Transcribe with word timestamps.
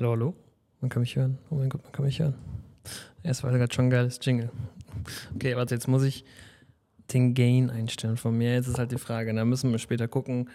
Hallo, 0.00 0.12
hallo? 0.12 0.34
Man 0.80 0.88
kann 0.88 1.02
mich 1.02 1.14
hören. 1.14 1.36
Oh 1.50 1.56
mein 1.56 1.68
Gott, 1.68 1.82
man 1.82 1.92
kann 1.92 2.06
mich 2.06 2.20
hören. 2.20 2.34
Erst 3.22 3.44
war 3.44 3.52
gerade 3.52 3.70
schon 3.74 3.84
ein 3.84 3.90
geiles 3.90 4.18
Jingle. 4.22 4.50
Okay, 5.34 5.54
warte, 5.56 5.74
jetzt 5.74 5.88
muss 5.88 6.04
ich 6.04 6.24
den 7.12 7.34
Gain 7.34 7.68
einstellen 7.68 8.16
von 8.16 8.34
mir. 8.34 8.54
Jetzt 8.54 8.68
ist 8.68 8.78
halt 8.78 8.92
die 8.92 8.98
Frage, 8.98 9.34
da 9.34 9.44
müssen 9.44 9.70
wir 9.72 9.78
später 9.78 10.08
gucken, 10.08 10.48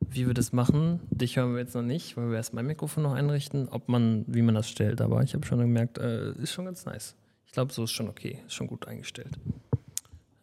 wie 0.00 0.26
wir 0.26 0.34
das 0.34 0.52
machen. 0.52 1.00
Dich 1.08 1.38
hören 1.38 1.54
wir 1.54 1.60
jetzt 1.60 1.74
noch 1.74 1.80
nicht, 1.80 2.18
weil 2.18 2.28
wir 2.28 2.36
erst 2.36 2.52
mein 2.52 2.66
Mikrofon 2.66 3.04
noch 3.04 3.14
einrichten, 3.14 3.70
ob 3.70 3.88
man, 3.88 4.26
wie 4.26 4.42
man 4.42 4.54
das 4.54 4.68
stellt. 4.68 5.00
Aber 5.00 5.22
ich 5.22 5.32
habe 5.32 5.46
schon 5.46 5.60
gemerkt, 5.60 5.96
äh, 5.96 6.32
ist 6.32 6.52
schon 6.52 6.66
ganz 6.66 6.84
nice. 6.84 7.16
Ich 7.46 7.52
glaube, 7.52 7.72
so 7.72 7.84
ist 7.84 7.92
schon 7.92 8.10
okay, 8.10 8.42
ist 8.46 8.52
schon 8.52 8.66
gut 8.66 8.86
eingestellt. 8.86 9.38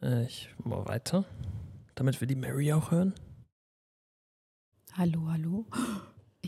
Äh, 0.02 0.24
ich 0.24 0.50
mache 0.64 0.88
weiter, 0.88 1.26
damit 1.94 2.20
wir 2.22 2.28
die 2.28 2.36
Mary 2.36 2.74
auch 2.74 2.90
hören. 2.90 3.14
Hallo, 4.94 5.28
hallo. 5.30 5.68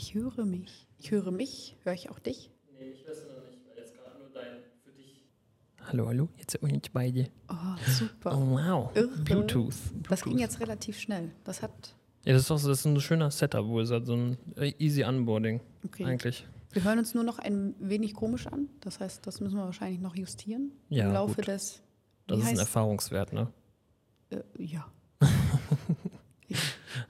Ich 0.02 0.14
höre 0.14 0.46
mich. 0.46 0.88
Ich 0.98 1.12
höre 1.12 1.30
mich. 1.30 1.76
Höre 1.84 1.92
ich 1.92 2.10
auch 2.10 2.20
dich? 2.20 2.50
Nee, 2.72 2.92
ich 2.92 3.06
hörst 3.06 3.22
du 3.26 3.34
noch 3.34 3.50
nicht, 3.50 3.60
weil 3.68 3.78
jetzt 3.84 3.94
gerade 3.94 4.18
nur 4.18 4.30
dein 4.30 4.60
für 4.82 4.92
dich. 4.94 5.26
Hallo, 5.82 6.08
hallo, 6.08 6.30
jetzt 6.38 6.52
sind 6.54 6.62
wir 6.66 6.74
uns 6.74 6.88
beide. 6.88 7.28
Oh, 7.50 7.56
super. 7.86 8.32
Oh 8.34 8.52
wow, 8.52 8.96
Irre. 8.96 9.10
Bluetooth. 9.26 9.76
Das 10.10 10.24
ging 10.24 10.38
jetzt 10.38 10.62
relativ 10.62 10.98
schnell. 10.98 11.32
Das 11.44 11.62
hat. 11.62 11.96
Ja, 12.24 12.32
das 12.32 12.44
ist 12.44 12.50
doch 12.50 12.58
so, 12.60 12.70
das 12.70 12.80
ist 12.80 12.86
ein 12.86 12.98
schöner 13.02 13.30
Setup, 13.30 13.66
wo 13.66 13.82
es 13.82 13.92
hat 13.92 14.06
so 14.06 14.14
ein 14.14 14.38
äh, 14.56 14.72
easy 14.80 15.04
Onboarding 15.04 15.60
Okay. 15.84 16.06
eigentlich. 16.06 16.48
Wir 16.72 16.86
hören 16.86 17.00
uns 17.00 17.14
nur 17.14 17.26
noch 17.26 17.38
ein 17.40 17.76
wenig 17.82 18.14
komisch 18.14 18.48
an. 18.48 18.70
Das 18.80 19.02
heißt, 19.02 19.28
das 19.28 19.42
müssen 19.42 19.58
wir 19.58 19.66
wahrscheinlich 19.66 20.00
noch 20.00 20.16
justieren 20.16 20.72
Ja, 20.88 21.08
im 21.08 21.12
Laufe 21.14 21.36
gut. 21.36 21.48
des. 21.50 21.84
Das 22.26 22.40
ist 22.40 22.48
ein 22.48 22.58
Erfahrungswert, 22.60 23.34
ne? 23.34 23.52
Äh, 24.30 24.44
ja. 24.60 24.90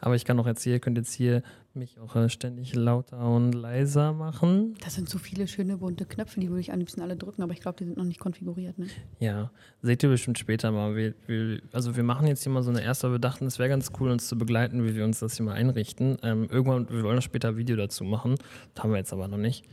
Aber 0.10 0.16
ich 0.16 0.26
kann 0.26 0.40
auch 0.40 0.48
jetzt 0.48 0.64
hier, 0.64 0.80
könnt 0.80 0.98
jetzt 0.98 1.14
hier 1.14 1.44
mich 1.76 2.00
auch 2.00 2.16
äh, 2.16 2.30
ständig 2.30 2.74
lauter 2.74 3.20
und 3.30 3.54
leiser 3.54 4.12
machen. 4.12 4.74
Das 4.84 4.96
sind 4.96 5.08
so 5.08 5.20
viele 5.20 5.48
schöne 5.48 5.78
bunte 5.78 6.04
Knöpfe, 6.04 6.40
die 6.40 6.50
würde 6.50 6.62
ich 6.62 6.74
am 6.74 6.80
liebsten 6.80 7.02
alle 7.02 7.16
drücken, 7.16 7.44
aber 7.44 7.54
ich 7.54 7.60
glaube, 7.60 7.78
die 7.78 7.86
sind 7.86 7.96
noch 7.96 8.06
nicht 8.06 8.20
konfiguriert. 8.20 8.80
Ne? 8.80 8.88
Ja, 9.20 9.52
seht 9.84 10.02
ihr 10.02 10.10
bestimmt 10.10 10.40
später 10.40 10.72
mal. 10.72 10.96
Wir, 10.96 11.14
wir, 11.28 11.62
also 11.74 11.96
wir 11.96 12.02
machen 12.02 12.26
jetzt 12.26 12.42
hier 12.42 12.52
mal 12.52 12.64
so 12.64 12.72
eine 12.72 12.82
erste, 12.82 13.06
aber 13.06 13.18
wir 13.18 13.20
dachten, 13.20 13.46
es 13.46 13.60
wäre 13.60 13.70
ganz 13.70 13.92
cool, 14.00 14.10
uns 14.10 14.28
zu 14.28 14.36
begleiten, 14.36 14.84
wie 14.84 14.96
wir 14.96 15.06
uns 15.06 15.20
das 15.20 15.38
hier 15.38 15.46
mal 15.46 15.54
einrichten. 15.54 16.18
Ähm, 16.24 16.48
irgendwann, 16.50 16.90
wir 16.90 17.04
wollen 17.04 17.18
noch 17.18 17.22
später 17.22 17.50
ein 17.50 17.58
Video 17.58 17.76
dazu 17.76 18.04
machen. 18.04 18.34
Das 18.74 18.84
haben 18.84 18.90
wir 18.90 18.98
jetzt 18.98 19.14
aber 19.14 19.28
noch 19.28 19.38
nicht. 19.38 19.64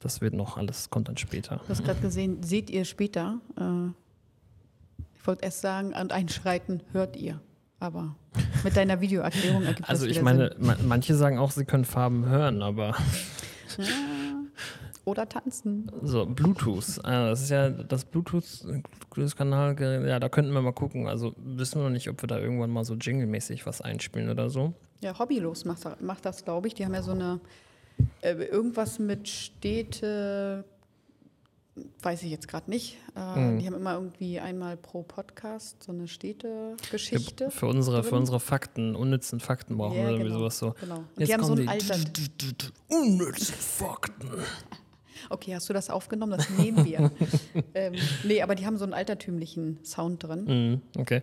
Das 0.00 0.20
wird 0.20 0.34
noch 0.34 0.56
alles, 0.56 0.90
kommt 0.90 1.06
dann 1.06 1.18
später. 1.18 1.60
Du 1.62 1.68
hast 1.68 1.84
gerade 1.84 2.00
gesehen, 2.00 2.42
seht 2.42 2.68
ihr 2.68 2.84
später. 2.84 3.40
Äh, 3.56 3.90
ich 5.14 5.24
wollte 5.24 5.44
erst 5.44 5.60
sagen, 5.60 5.94
und 5.94 6.10
einschreiten 6.10 6.82
hört 6.90 7.16
ihr. 7.16 7.40
Aber 7.84 8.14
mit 8.64 8.76
deiner 8.76 9.00
Videoerklärung 9.00 9.62
ergibt 9.64 9.88
Also 9.88 10.06
das 10.06 10.10
ich 10.16 10.22
wieder 10.22 10.24
meine, 10.24 10.56
ma 10.58 10.74
manche 10.84 11.14
sagen 11.14 11.38
auch, 11.38 11.50
sie 11.50 11.64
können 11.66 11.84
Farben 11.84 12.26
hören, 12.26 12.62
aber 12.62 12.96
Sinn. 13.68 13.84
Ja. 13.84 13.90
Oder 15.06 15.28
tanzen. 15.28 15.92
so 16.02 16.24
Bluetooth, 16.24 16.96
äh, 17.00 17.02
das 17.10 17.42
ist 17.42 17.50
ja 17.50 17.68
das 17.68 18.06
Bluetooth-Kanal, 18.06 19.76
ja, 20.08 20.18
da 20.18 20.28
könnten 20.30 20.52
wir 20.52 20.62
mal 20.62 20.72
gucken. 20.72 21.08
Also 21.08 21.34
wissen 21.36 21.78
wir 21.78 21.84
noch 21.84 21.90
nicht, 21.90 22.08
ob 22.08 22.22
wir 22.22 22.26
da 22.26 22.38
irgendwann 22.38 22.70
mal 22.70 22.84
so 22.86 22.94
Jingle-mäßig 22.94 23.66
was 23.66 23.82
einspielen 23.82 24.30
oder 24.30 24.48
so. 24.48 24.72
Ja, 25.02 25.18
Hobbylos 25.18 25.66
macht, 25.66 25.84
das- 25.84 26.00
macht 26.00 26.24
das, 26.24 26.42
glaube 26.44 26.68
ich. 26.68 26.74
Die 26.74 26.86
haben 26.86 26.94
ja 26.94 27.02
so 27.02 27.10
eine, 27.12 27.38
äh, 28.22 28.32
irgendwas 28.32 28.98
mit 28.98 29.28
Städte, 29.28 30.64
weiß 32.02 32.22
ich 32.22 32.30
jetzt 32.30 32.46
gerade 32.48 32.70
nicht. 32.70 32.96
Äh, 33.16 33.38
Mhm. 33.38 33.58
Die 33.58 33.66
haben 33.66 33.74
immer 33.74 33.94
irgendwie 33.94 34.38
einmal 34.40 34.76
pro 34.76 35.02
Podcast 35.02 35.82
so 35.82 35.92
eine 35.92 36.06
Städte-Geschichte. 36.08 37.50
Für 37.50 37.66
unsere, 37.66 38.04
für 38.04 38.14
unsere 38.14 38.38
Fakten, 38.40 38.94
unnützen 38.94 39.40
Fakten 39.40 39.76
brauchen 39.76 39.96
Ja, 39.96 40.02
wir 40.04 40.10
irgendwie 40.10 40.28
genau. 40.28 40.38
sowas 40.40 40.58
so. 40.58 40.74
Genau. 40.80 40.96
Und 40.98 41.06
Jetzt 41.18 41.28
die 41.28 41.34
haben 41.34 41.44
so 41.44 41.54
ein 41.54 41.68
Alter. 41.68 41.96
unnütze 42.88 43.52
Fakten. 43.52 44.30
Okay, 45.30 45.54
hast 45.54 45.66
du 45.70 45.72
das 45.72 45.88
aufgenommen? 45.88 46.32
Das 46.36 46.50
nehmen 46.50 46.84
wir. 46.84 47.10
ähm, 47.74 47.94
nee, 48.24 48.42
aber 48.42 48.54
die 48.54 48.66
haben 48.66 48.76
so 48.76 48.84
einen 48.84 48.92
altertümlichen 48.92 49.78
Sound 49.82 50.22
drin. 50.22 50.44
Mhm, 50.44 51.00
okay. 51.00 51.22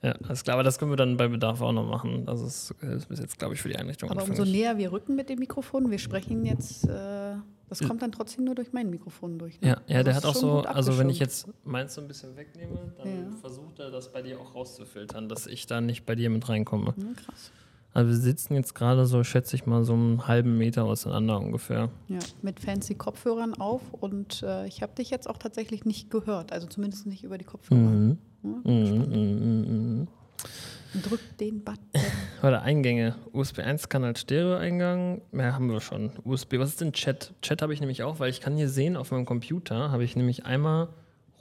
Ja, 0.00 0.12
alles 0.26 0.42
klar. 0.42 0.54
Aber 0.54 0.62
das 0.62 0.78
können 0.78 0.90
wir 0.90 0.96
dann 0.96 1.18
bei 1.18 1.28
Bedarf 1.28 1.60
auch 1.60 1.72
noch 1.72 1.86
machen. 1.86 2.24
Das 2.24 2.40
ist, 2.40 2.74
äh, 2.82 2.96
ist 2.96 3.08
bis 3.10 3.20
jetzt, 3.20 3.38
glaube 3.38 3.52
ich, 3.52 3.60
für 3.60 3.68
die 3.68 3.76
Einrichtung 3.76 4.10
Aber 4.10 4.22
umso 4.24 4.46
näher 4.46 4.78
wir 4.78 4.90
rücken 4.90 5.16
mit 5.16 5.28
dem 5.28 5.38
Mikrofon, 5.38 5.90
wir 5.90 5.98
sprechen 5.98 6.46
jetzt, 6.46 6.88
äh, 6.88 7.34
das 7.72 7.88
kommt 7.88 8.02
dann 8.02 8.12
trotzdem 8.12 8.44
nur 8.44 8.54
durch 8.54 8.72
mein 8.72 8.90
Mikrofon 8.90 9.38
durch. 9.38 9.60
Ne? 9.60 9.68
Ja, 9.68 9.76
ja 9.86 9.96
Also 9.98 10.04
der 10.04 10.14
hat 10.14 10.24
auch 10.26 10.34
so, 10.34 10.60
also 10.60 10.98
wenn 10.98 11.08
ich 11.08 11.18
jetzt 11.18 11.48
meins 11.64 11.94
so 11.94 12.00
ein 12.00 12.08
bisschen 12.08 12.36
wegnehme, 12.36 12.92
dann 12.98 13.08
Ja. 13.08 13.30
versucht 13.40 13.78
er 13.78 13.90
das 13.90 14.12
bei 14.12 14.20
dir 14.22 14.38
auch 14.40 14.54
rauszufiltern, 14.54 15.28
dass 15.28 15.46
ich 15.46 15.66
da 15.66 15.80
nicht 15.80 16.04
bei 16.04 16.14
dir 16.14 16.28
mit 16.28 16.48
reinkomme. 16.48 16.94
Ja, 16.96 17.12
krass. 17.14 17.50
Also 17.94 18.10
wir 18.10 18.16
sitzen 18.16 18.54
jetzt 18.54 18.74
gerade 18.74 19.06
so, 19.06 19.22
schätze 19.24 19.54
ich 19.56 19.66
mal, 19.66 19.84
so 19.84 19.92
einen 19.92 20.26
halben 20.26 20.56
Meter 20.58 20.84
auseinander 20.84 21.38
ungefähr. 21.38 21.90
Ja, 22.08 22.18
mit 22.40 22.60
fancy 22.60 22.94
Kopfhörern 22.94 23.54
auf 23.54 23.92
und 23.92 24.42
äh, 24.42 24.66
ich 24.66 24.82
habe 24.82 24.94
dich 24.94 25.10
jetzt 25.10 25.28
auch 25.28 25.38
tatsächlich 25.38 25.84
nicht 25.84 26.10
gehört, 26.10 26.52
also 26.52 26.66
zumindest 26.66 27.06
nicht 27.06 27.24
über 27.24 27.38
die 27.38 27.44
Kopfhörer. 27.44 27.80
Mhm. 27.80 28.18
Ja, 28.42 28.60
Mhm, 28.64 30.08
mhm, 30.44 31.00
mhm. 31.00 31.02
Drück 31.02 31.20
den 31.38 31.62
Button. 31.64 31.80
Warte, 32.40 32.62
Eingänge. 32.62 33.14
USB 33.32 33.60
1 33.60 33.88
kann 33.88 34.04
als 34.04 34.20
Stereo-Eingang. 34.20 35.22
Mehr 35.32 35.54
haben 35.54 35.70
wir 35.70 35.80
schon. 35.80 36.10
USB, 36.24 36.58
was 36.58 36.70
ist 36.70 36.80
denn 36.80 36.92
Chat? 36.92 37.32
Chat 37.42 37.62
habe 37.62 37.72
ich 37.74 37.80
nämlich 37.80 38.02
auch, 38.02 38.18
weil 38.20 38.30
ich 38.30 38.40
kann 38.40 38.56
hier 38.56 38.68
sehen, 38.68 38.96
auf 38.96 39.10
meinem 39.10 39.24
Computer 39.26 39.90
habe 39.90 40.04
ich 40.04 40.16
nämlich 40.16 40.44
einmal 40.46 40.88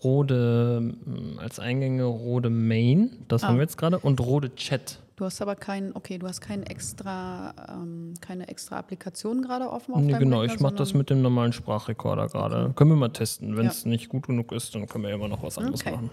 Rode 0.04 0.80
mm, 1.06 1.38
als 1.40 1.60
Eingänge 1.60 2.04
Rode 2.06 2.50
Main, 2.50 3.12
das 3.28 3.44
Ah. 3.44 3.48
haben 3.50 3.58
wir 3.58 3.62
jetzt 3.64 3.78
gerade, 3.78 4.00
und 4.00 4.20
Rode 4.20 4.56
Chat. 4.56 5.00
Du 5.16 5.26
hast 5.26 5.40
aber 5.44 5.56
keinen, 5.56 5.96
okay, 5.96 6.18
du 6.18 6.28
hast 6.28 6.42
keinen 6.42 6.64
extra, 6.64 7.54
ähm, 7.70 8.16
keine 8.22 8.48
extra 8.48 8.78
Applikation 8.80 9.44
gerade 9.44 9.70
offen 9.70 9.94
auf 9.94 10.02
Nee, 10.02 10.14
genau, 10.18 10.40
Rechner, 10.40 10.56
ich 10.56 10.60
mache 10.62 10.74
das 10.74 10.96
mit 10.96 11.12
dem 11.12 11.22
normalen 11.22 11.54
Sprachrekorder 11.54 12.28
gerade. 12.30 12.72
Können 12.76 12.90
wir 12.90 12.96
mal 12.98 13.10
testen. 13.10 13.56
Wenn 13.56 13.66
Ja. 13.66 13.70
es 13.70 13.86
nicht 13.86 14.10
gut 14.10 14.26
genug 14.26 14.52
ist, 14.52 14.74
dann 14.74 14.88
können 14.88 15.04
wir 15.04 15.12
immer 15.12 15.28
noch 15.28 15.44
was 15.44 15.60
anderes 15.60 15.82
Okay. 15.82 15.92
machen. 15.92 16.10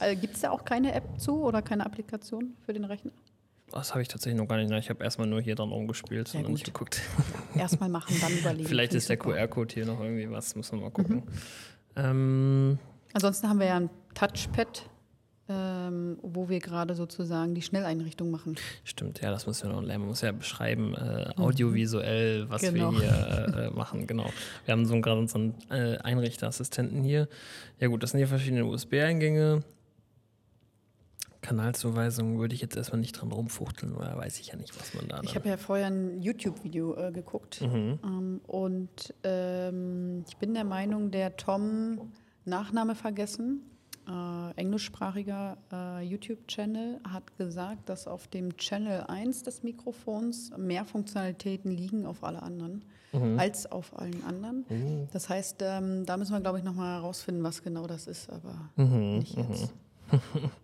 Äh, 0.00 0.16
Gibt 0.16 0.34
es 0.34 0.40
da 0.40 0.50
auch 0.50 0.64
keine 0.64 0.92
App 0.94 1.04
zu 1.18 1.42
oder 1.42 1.62
keine 1.62 1.86
Applikation 1.86 2.54
für 2.64 2.72
den 2.72 2.84
Rechner? 2.84 3.12
Das 3.70 3.90
habe 3.90 4.02
ich 4.02 4.08
tatsächlich 4.08 4.40
noch 4.40 4.46
gar 4.46 4.56
nicht. 4.56 4.70
Ich 4.70 4.90
habe 4.90 5.02
erstmal 5.02 5.26
nur 5.26 5.40
hier 5.40 5.54
dran 5.56 5.70
rumgespielt 5.70 6.28
Sehr 6.28 6.44
und 6.44 6.52
nicht 6.52 6.64
geguckt. 6.64 7.00
Erstmal 7.56 7.88
machen, 7.88 8.14
dann 8.20 8.32
überlegen. 8.32 8.68
Vielleicht 8.68 8.94
ist 8.94 9.08
der. 9.08 9.16
QR-Code 9.16 9.74
hier 9.74 9.86
noch 9.86 10.00
irgendwie 10.00 10.30
was, 10.30 10.54
müssen 10.54 10.78
wir 10.78 10.84
mal 10.84 10.90
gucken. 10.90 11.16
Mhm. 11.16 11.22
Ähm, 11.96 12.78
Ansonsten 13.14 13.48
haben 13.48 13.58
wir 13.60 13.66
ja 13.66 13.76
ein 13.76 13.90
Touchpad, 14.14 14.88
ähm, 15.48 16.18
wo 16.22 16.48
wir 16.48 16.58
gerade 16.60 16.94
sozusagen 16.94 17.54
die 17.54 17.62
Schnelleinrichtung 17.62 18.30
machen. 18.30 18.56
Stimmt, 18.84 19.20
ja, 19.20 19.30
das 19.30 19.46
müssen 19.46 19.68
wir 19.68 19.74
noch 19.74 19.82
lernen. 19.82 20.02
Man 20.02 20.08
muss 20.10 20.20
ja 20.20 20.32
beschreiben, 20.32 20.94
äh, 20.94 21.30
audiovisuell, 21.36 22.48
was 22.50 22.62
Genau. 22.62 22.92
wir 22.92 23.00
hier 23.00 23.54
äh, 23.56 23.66
äh, 23.66 23.70
machen. 23.70 24.06
Genau. 24.06 24.30
Wir 24.66 24.72
haben 24.72 24.86
so 24.86 25.00
gerade 25.00 25.20
unseren 25.20 25.54
äh, 25.70 25.96
Einrichterassistenten 25.98 27.02
hier. 27.02 27.28
Ja 27.80 27.88
gut, 27.88 28.02
das 28.02 28.10
sind 28.10 28.18
hier 28.18 28.28
verschiedene 28.28 28.64
USB-Eingänge. 28.64 29.62
Kanalzuweisung 31.44 32.38
würde 32.38 32.54
ich 32.54 32.60
jetzt 32.62 32.74
erstmal 32.76 33.00
nicht 33.00 33.12
dran 33.12 33.30
rumfuchteln, 33.30 33.94
weil 33.96 34.06
da 34.08 34.16
weiß 34.16 34.40
ich 34.40 34.48
ja 34.48 34.56
nicht, 34.56 34.78
was 34.80 34.94
man 34.94 35.06
da. 35.08 35.20
Ich 35.22 35.34
habe 35.36 35.48
ja 35.48 35.56
vorher 35.58 35.86
ein 35.88 36.20
YouTube-Video 36.22 36.96
äh, 36.96 37.12
geguckt 37.12 37.60
Mhm. 37.60 37.98
ähm, 38.02 38.40
und 38.46 39.14
ähm, 39.22 40.24
ich 40.26 40.36
bin 40.38 40.54
der 40.54 40.64
Meinung, 40.64 41.10
der 41.10 41.36
Tom 41.36 42.12
Nachname 42.46 42.94
vergessen, 42.94 43.60
äh, 44.08 44.50
englischsprachiger 44.60 45.56
äh, 45.72 46.02
YouTube-Channel, 46.02 47.00
hat 47.10 47.36
gesagt, 47.38 47.88
dass 47.88 48.06
auf 48.06 48.26
dem 48.28 48.56
Channel 48.56 49.04
1 49.08 49.42
des 49.44 49.62
Mikrofons 49.62 50.50
mehr 50.56 50.84
Funktionalitäten 50.84 51.70
liegen 51.70 52.06
auf 52.06 52.24
alle 52.24 52.42
anderen 52.42 52.84
Mhm. 53.12 53.38
als 53.38 53.70
auf 53.70 53.96
allen 53.96 54.24
anderen. 54.24 54.64
Mhm. 54.68 55.08
Das 55.12 55.28
heißt, 55.28 55.58
ähm, 55.62 56.04
da 56.04 56.16
müssen 56.16 56.32
wir, 56.32 56.40
glaube 56.40 56.58
ich, 56.58 56.64
nochmal 56.64 56.96
herausfinden, 57.00 57.44
was 57.44 57.62
genau 57.62 57.86
das 57.86 58.06
ist, 58.08 58.28
aber 58.28 58.56
Mhm. 58.76 59.18
nicht 59.18 59.36
Mhm. 59.36 59.44
jetzt. 59.50 59.72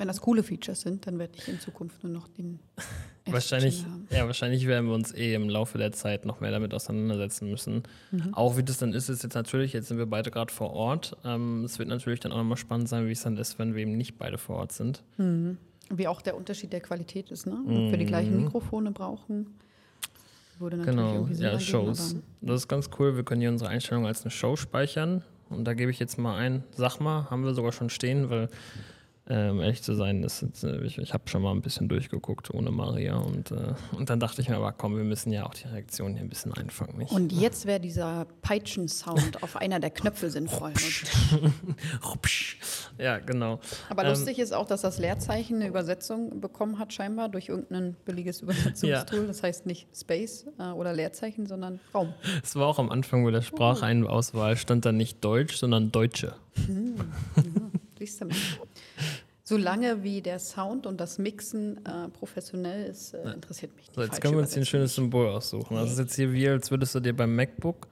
Wenn 0.00 0.08
das 0.08 0.22
coole 0.22 0.42
Features 0.42 0.80
sind, 0.80 1.06
dann 1.06 1.18
werde 1.18 1.34
ich 1.36 1.46
in 1.46 1.60
Zukunft 1.60 2.02
nur 2.02 2.10
noch 2.10 2.26
den 2.26 2.58
Wahrscheinlich, 3.26 3.84
haben. 3.84 4.08
ja, 4.10 4.26
wahrscheinlich 4.26 4.66
werden 4.66 4.86
wir 4.86 4.94
uns 4.94 5.12
eh 5.14 5.34
im 5.34 5.50
Laufe 5.50 5.76
der 5.76 5.92
Zeit 5.92 6.24
noch 6.24 6.40
mehr 6.40 6.50
damit 6.50 6.72
auseinandersetzen 6.72 7.50
müssen. 7.50 7.82
Mhm. 8.10 8.32
Auch 8.32 8.56
wie 8.56 8.62
das 8.62 8.78
dann 8.78 8.94
ist, 8.94 9.10
ist 9.10 9.22
jetzt 9.22 9.34
natürlich, 9.34 9.74
jetzt 9.74 9.88
sind 9.88 9.98
wir 9.98 10.06
beide 10.06 10.30
gerade 10.30 10.50
vor 10.52 10.72
Ort. 10.72 11.18
Ähm, 11.22 11.64
es 11.64 11.78
wird 11.78 11.90
natürlich 11.90 12.18
dann 12.20 12.32
auch 12.32 12.38
nochmal 12.38 12.56
spannend 12.56 12.88
sein, 12.88 13.06
wie 13.08 13.12
es 13.12 13.22
dann 13.22 13.36
ist, 13.36 13.58
wenn 13.58 13.74
wir 13.74 13.82
eben 13.82 13.96
nicht 13.98 14.16
beide 14.16 14.38
vor 14.38 14.56
Ort 14.56 14.72
sind. 14.72 15.02
Mhm. 15.18 15.58
Wie 15.90 16.08
auch 16.08 16.22
der 16.22 16.34
Unterschied 16.34 16.72
der 16.72 16.80
Qualität 16.80 17.30
ist, 17.30 17.46
ne? 17.46 17.58
Ob 17.62 17.90
wir 17.90 17.98
die 17.98 18.06
gleichen 18.06 18.34
Mhm. 18.38 18.44
Mikrofone 18.44 18.92
brauchen. 18.92 19.48
Genau, 20.58 21.26
ja, 21.34 21.58
Shows. 21.58 22.12
aber- 22.12 22.22
Das 22.42 22.60
ist 22.62 22.68
ganz 22.68 22.88
cool. 22.98 23.16
Wir 23.16 23.22
können 23.24 23.40
hier 23.40 23.50
unsere 23.50 23.70
Einstellung 23.70 24.06
als 24.06 24.22
eine 24.22 24.30
Show 24.30 24.56
speichern. 24.56 25.22
Und 25.48 25.64
da 25.64 25.74
gebe 25.74 25.90
ich 25.90 25.98
jetzt 25.98 26.18
mal 26.18 26.36
ein, 26.36 26.64
sag 26.76 27.00
mal, 27.00 27.28
haben 27.30 27.44
wir 27.44 27.54
sogar 27.54 27.72
schon 27.72 27.90
stehen, 27.90 28.30
weil 28.30 28.48
Ähm, 29.32 29.60
ehrlich 29.60 29.80
zu 29.80 29.94
sein, 29.94 30.24
ist, 30.24 30.42
äh, 30.64 30.82
ich, 30.82 30.98
ich 30.98 31.14
habe 31.14 31.28
schon 31.28 31.42
mal 31.42 31.52
ein 31.52 31.62
bisschen 31.62 31.88
durchgeguckt 31.88 32.52
ohne 32.52 32.72
Maria 32.72 33.16
und, 33.16 33.52
äh, 33.52 33.74
und 33.96 34.10
dann 34.10 34.18
dachte 34.18 34.42
ich 34.42 34.48
mir, 34.48 34.56
aber 34.56 34.72
komm, 34.72 34.96
wir 34.96 35.04
müssen 35.04 35.30
ja 35.32 35.46
auch 35.46 35.54
die 35.54 35.68
Reaktion 35.68 36.14
hier 36.14 36.22
ein 36.22 36.28
bisschen 36.28 36.52
einfangen. 36.52 36.98
Nicht? 36.98 37.12
Und 37.12 37.30
jetzt 37.30 37.64
wäre 37.64 37.78
dieser 37.78 38.26
Peitschen-Sound 38.42 39.44
auf 39.44 39.54
einer 39.54 39.78
der 39.78 39.90
Knöpfe 39.90 40.30
sinnvoll. 40.30 40.72
ja, 42.98 43.18
genau. 43.18 43.60
Aber 43.88 44.02
ähm, 44.02 44.08
lustig 44.08 44.40
ist 44.40 44.52
auch, 44.52 44.66
dass 44.66 44.80
das 44.80 44.98
Leerzeichen 44.98 45.56
eine 45.56 45.68
Übersetzung 45.68 46.40
bekommen 46.40 46.80
hat, 46.80 46.92
scheinbar 46.92 47.28
durch 47.28 47.48
irgendein 47.48 47.94
billiges 48.04 48.40
Übersetzungstool. 48.40 49.20
Ja. 49.20 49.26
Das 49.28 49.44
heißt 49.44 49.64
nicht 49.64 49.86
Space 49.96 50.46
äh, 50.58 50.72
oder 50.72 50.92
Leerzeichen, 50.92 51.46
sondern 51.46 51.78
Raum. 51.94 52.12
Es 52.42 52.56
war 52.56 52.66
auch 52.66 52.80
am 52.80 52.90
Anfang 52.90 53.24
bei 53.24 53.30
der 53.30 53.42
Sprachauswahl 53.42 54.56
stand 54.56 54.84
da 54.84 54.90
nicht 54.90 55.24
Deutsch, 55.24 55.54
sondern 55.56 55.92
Deutsche. 55.92 56.34
Hm. 56.66 56.96
Ja, 57.36 57.44
siehst 58.00 58.20
du 58.20 58.26
mal. 58.26 58.36
Solange 59.44 60.02
wie 60.02 60.22
der 60.22 60.38
Sound 60.38 60.86
und 60.86 61.00
das 61.00 61.18
Mixen 61.18 61.84
äh, 61.84 62.08
professionell 62.08 62.86
ist, 62.86 63.14
äh, 63.14 63.32
interessiert 63.32 63.74
mich 63.74 63.86
nicht. 63.86 63.94
So, 63.94 64.02
jetzt 64.02 64.20
können 64.20 64.34
wir 64.34 64.40
uns 64.40 64.54
hier 64.54 64.62
ein 64.62 64.66
schönes 64.66 64.94
Symbol 64.94 65.26
aussuchen. 65.28 65.74
Das 65.74 65.90
ist 65.90 65.98
jetzt 65.98 66.14
hier 66.14 66.32
wie, 66.32 66.48
als 66.48 66.70
würdest 66.70 66.94
du 66.94 67.00
dir 67.00 67.14
beim 67.14 67.34
MacBook 67.34 67.88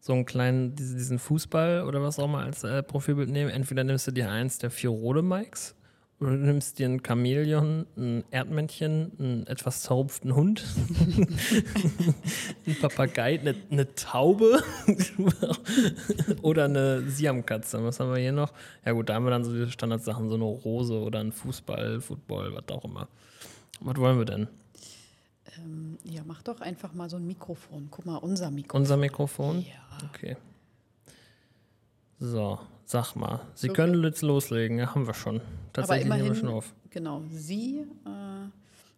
so 0.00 0.12
einen 0.12 0.26
kleinen, 0.26 0.74
diesen 0.76 1.18
Fußball 1.18 1.82
oder 1.84 2.02
was 2.02 2.18
auch 2.18 2.28
mal 2.28 2.44
als 2.44 2.62
äh, 2.62 2.82
Profilbild 2.82 3.30
nehmen. 3.30 3.50
Entweder 3.50 3.84
nimmst 3.84 4.06
du 4.06 4.10
dir 4.10 4.30
eins 4.30 4.58
der 4.58 4.70
vier 4.70 4.90
Rode-Mikes 4.90 5.74
oder 5.74 5.77
du 6.20 6.26
nimmst 6.26 6.78
dir 6.78 6.88
ein 6.88 7.02
Chamäleon, 7.04 7.86
ein 7.96 8.24
Erdmännchen, 8.30 9.12
einen 9.18 9.46
etwas 9.46 9.82
zerrupften 9.82 10.34
Hund, 10.34 10.64
ein 12.66 12.76
Papagei, 12.80 13.38
eine, 13.38 13.54
eine 13.70 13.94
Taube 13.94 14.62
oder 16.42 16.64
eine 16.64 17.08
Siamkatze. 17.08 17.82
Was 17.84 18.00
haben 18.00 18.10
wir 18.10 18.20
hier 18.20 18.32
noch? 18.32 18.52
Ja 18.84 18.92
gut, 18.92 19.08
da 19.08 19.14
haben 19.14 19.24
wir 19.24 19.30
dann 19.30 19.44
so 19.44 19.52
diese 19.52 19.70
Standardsachen, 19.70 20.28
so 20.28 20.34
eine 20.34 20.44
Rose 20.44 20.98
oder 20.98 21.20
ein 21.20 21.32
Fußball, 21.32 22.00
Football, 22.00 22.54
was 22.54 22.76
auch 22.76 22.84
immer. 22.84 23.08
Was 23.80 23.96
wollen 23.96 24.18
wir 24.18 24.24
denn? 24.24 24.48
Ähm, 25.56 25.98
ja, 26.04 26.22
mach 26.26 26.42
doch 26.42 26.60
einfach 26.60 26.92
mal 26.94 27.08
so 27.08 27.16
ein 27.16 27.26
Mikrofon. 27.26 27.88
Guck 27.90 28.06
mal, 28.06 28.16
unser 28.16 28.50
Mikrofon. 28.50 28.80
Unser 28.80 28.96
Mikrofon? 28.96 29.60
Ja. 29.62 30.08
Okay. 30.12 30.36
So, 32.18 32.58
sag 32.88 33.14
mal. 33.14 33.40
Sie 33.54 33.68
so 33.68 33.72
können 33.72 34.02
jetzt 34.02 34.22
loslegen, 34.22 34.78
ja, 34.78 34.94
haben 34.94 35.06
wir 35.06 35.14
schon. 35.14 35.40
Tatsächlich 35.72 36.06
Aber 36.06 36.16
immerhin, 36.16 36.24
nehmen 36.24 36.36
wir 36.36 36.40
schon 36.40 36.48
auf. 36.48 36.74
Genau, 36.90 37.22
Sie 37.30 37.80
äh, 38.06 38.48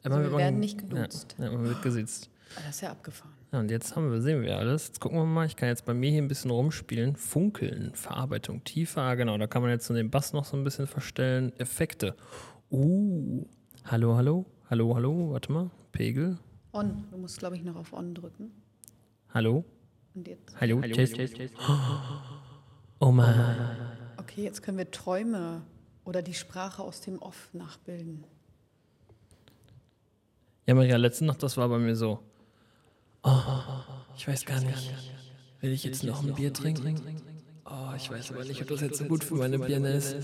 also 0.02 0.18
wir 0.18 0.36
werden 0.36 0.60
nicht 0.60 0.78
geduzt. 0.78 1.36
Ja, 1.38 1.46
ja, 1.46 1.52
man 1.52 1.64
wird 1.64 1.82
gesitzt. 1.82 2.30
Ah, 2.56 2.60
das 2.66 2.76
ist 2.76 2.80
ja 2.82 2.90
abgefahren. 2.92 3.32
Ja, 3.52 3.58
und 3.58 3.70
jetzt 3.70 3.96
haben 3.96 4.10
wir, 4.10 4.20
sehen 4.20 4.42
wir 4.42 4.56
alles. 4.56 4.88
Jetzt 4.88 5.00
gucken 5.00 5.18
wir 5.18 5.24
mal. 5.24 5.46
Ich 5.46 5.56
kann 5.56 5.68
jetzt 5.68 5.84
bei 5.84 5.92
mir 5.92 6.10
hier 6.10 6.22
ein 6.22 6.28
bisschen 6.28 6.50
rumspielen. 6.50 7.16
Funkeln, 7.16 7.92
Verarbeitung, 7.94 8.62
tiefer. 8.62 9.02
Ah, 9.02 9.14
genau, 9.16 9.36
da 9.38 9.46
kann 9.48 9.62
man 9.62 9.72
jetzt 9.72 9.86
so 9.86 9.94
den 9.94 10.10
Bass 10.10 10.32
noch 10.32 10.44
so 10.44 10.56
ein 10.56 10.62
bisschen 10.62 10.86
verstellen. 10.86 11.52
Effekte. 11.58 12.14
Uh. 12.70 13.44
Hallo, 13.84 14.16
hallo. 14.16 14.46
Hallo, 14.70 14.94
hallo. 14.94 15.32
Warte 15.32 15.50
mal. 15.50 15.70
Pegel. 15.90 16.38
On. 16.72 17.04
Du 17.10 17.18
musst, 17.18 17.38
glaube 17.38 17.56
ich, 17.56 17.64
noch 17.64 17.74
auf 17.74 17.92
On 17.92 18.14
drücken. 18.14 18.52
Hallo. 19.34 19.64
Und 20.14 20.28
jetzt. 20.28 20.54
Hallo, 20.60 20.80
hallo 20.80 20.94
test, 20.94 21.16
test, 21.16 21.36
test. 21.36 21.54
Oh 21.58 22.49
Mann. 23.00 23.76
Okay, 24.18 24.42
jetzt 24.42 24.62
können 24.62 24.78
wir 24.78 24.90
Träume 24.90 25.62
oder 26.04 26.22
die 26.22 26.34
Sprache 26.34 26.82
aus 26.82 27.00
dem 27.00 27.18
Off 27.18 27.48
nachbilden. 27.52 28.24
Ja, 30.66 30.74
Maria, 30.74 30.96
letzte 30.96 31.24
Nacht, 31.24 31.42
das 31.42 31.56
war 31.56 31.68
bei 31.68 31.78
mir 31.78 31.96
so. 31.96 32.20
Oh, 33.22 33.40
ich 34.16 34.28
weiß 34.28 34.44
gar 34.44 34.60
nicht. 34.60 34.94
Will 35.60 35.72
ich 35.72 35.84
jetzt 35.84 36.04
noch 36.04 36.22
ein 36.22 36.34
Bier 36.34 36.52
trinken? 36.52 37.22
Oh, 37.64 37.94
ich 37.96 38.10
weiß 38.10 38.32
aber 38.32 38.44
nicht, 38.44 38.60
ob 38.62 38.68
das 38.68 38.80
jetzt 38.80 38.98
so 38.98 39.04
gut 39.04 39.22
für 39.22 39.34
meine 39.34 39.58
Birne 39.58 39.92
ist. 39.92 40.16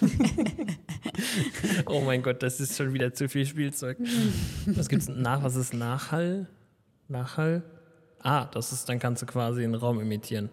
oh 1.86 2.00
mein 2.00 2.22
Gott, 2.22 2.42
das 2.42 2.60
ist 2.60 2.76
schon 2.76 2.92
wieder 2.92 3.12
zu 3.14 3.28
viel 3.28 3.46
Spielzeug. 3.46 3.98
Was 4.66 4.88
gibt's 4.88 5.08
nach? 5.08 5.42
Was 5.42 5.56
ist 5.56 5.72
Nachhall? 5.72 6.48
Nachhall? 7.08 7.62
Ah, 8.20 8.46
das 8.46 8.72
ist, 8.72 8.88
dann 8.88 8.98
kannst 8.98 9.22
du 9.22 9.26
quasi 9.26 9.62
einen 9.62 9.74
Raum 9.74 10.00
imitieren. 10.00 10.50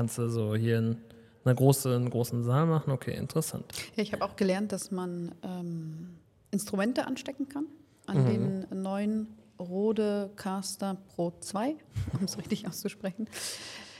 Kannst 0.00 0.16
du 0.16 0.30
so 0.30 0.56
hier 0.56 0.78
in 0.78 0.96
einer 1.44 1.54
große, 1.54 1.94
einen 1.94 2.08
großen 2.08 2.42
Saal 2.42 2.64
machen? 2.64 2.90
Okay, 2.90 3.14
interessant. 3.14 3.66
Ja, 3.96 4.02
ich 4.02 4.14
habe 4.14 4.24
auch 4.24 4.34
gelernt, 4.34 4.72
dass 4.72 4.90
man 4.90 5.34
ähm, 5.42 6.16
Instrumente 6.50 7.06
anstecken 7.06 7.50
kann 7.50 7.66
an 8.06 8.22
mhm. 8.22 8.26
den 8.70 8.80
neuen 8.80 9.28
Rode 9.58 10.30
Caster 10.36 10.96
Pro 11.14 11.34
2, 11.38 11.76
um 12.18 12.24
es 12.24 12.38
richtig 12.38 12.66
auszusprechen. 12.66 13.28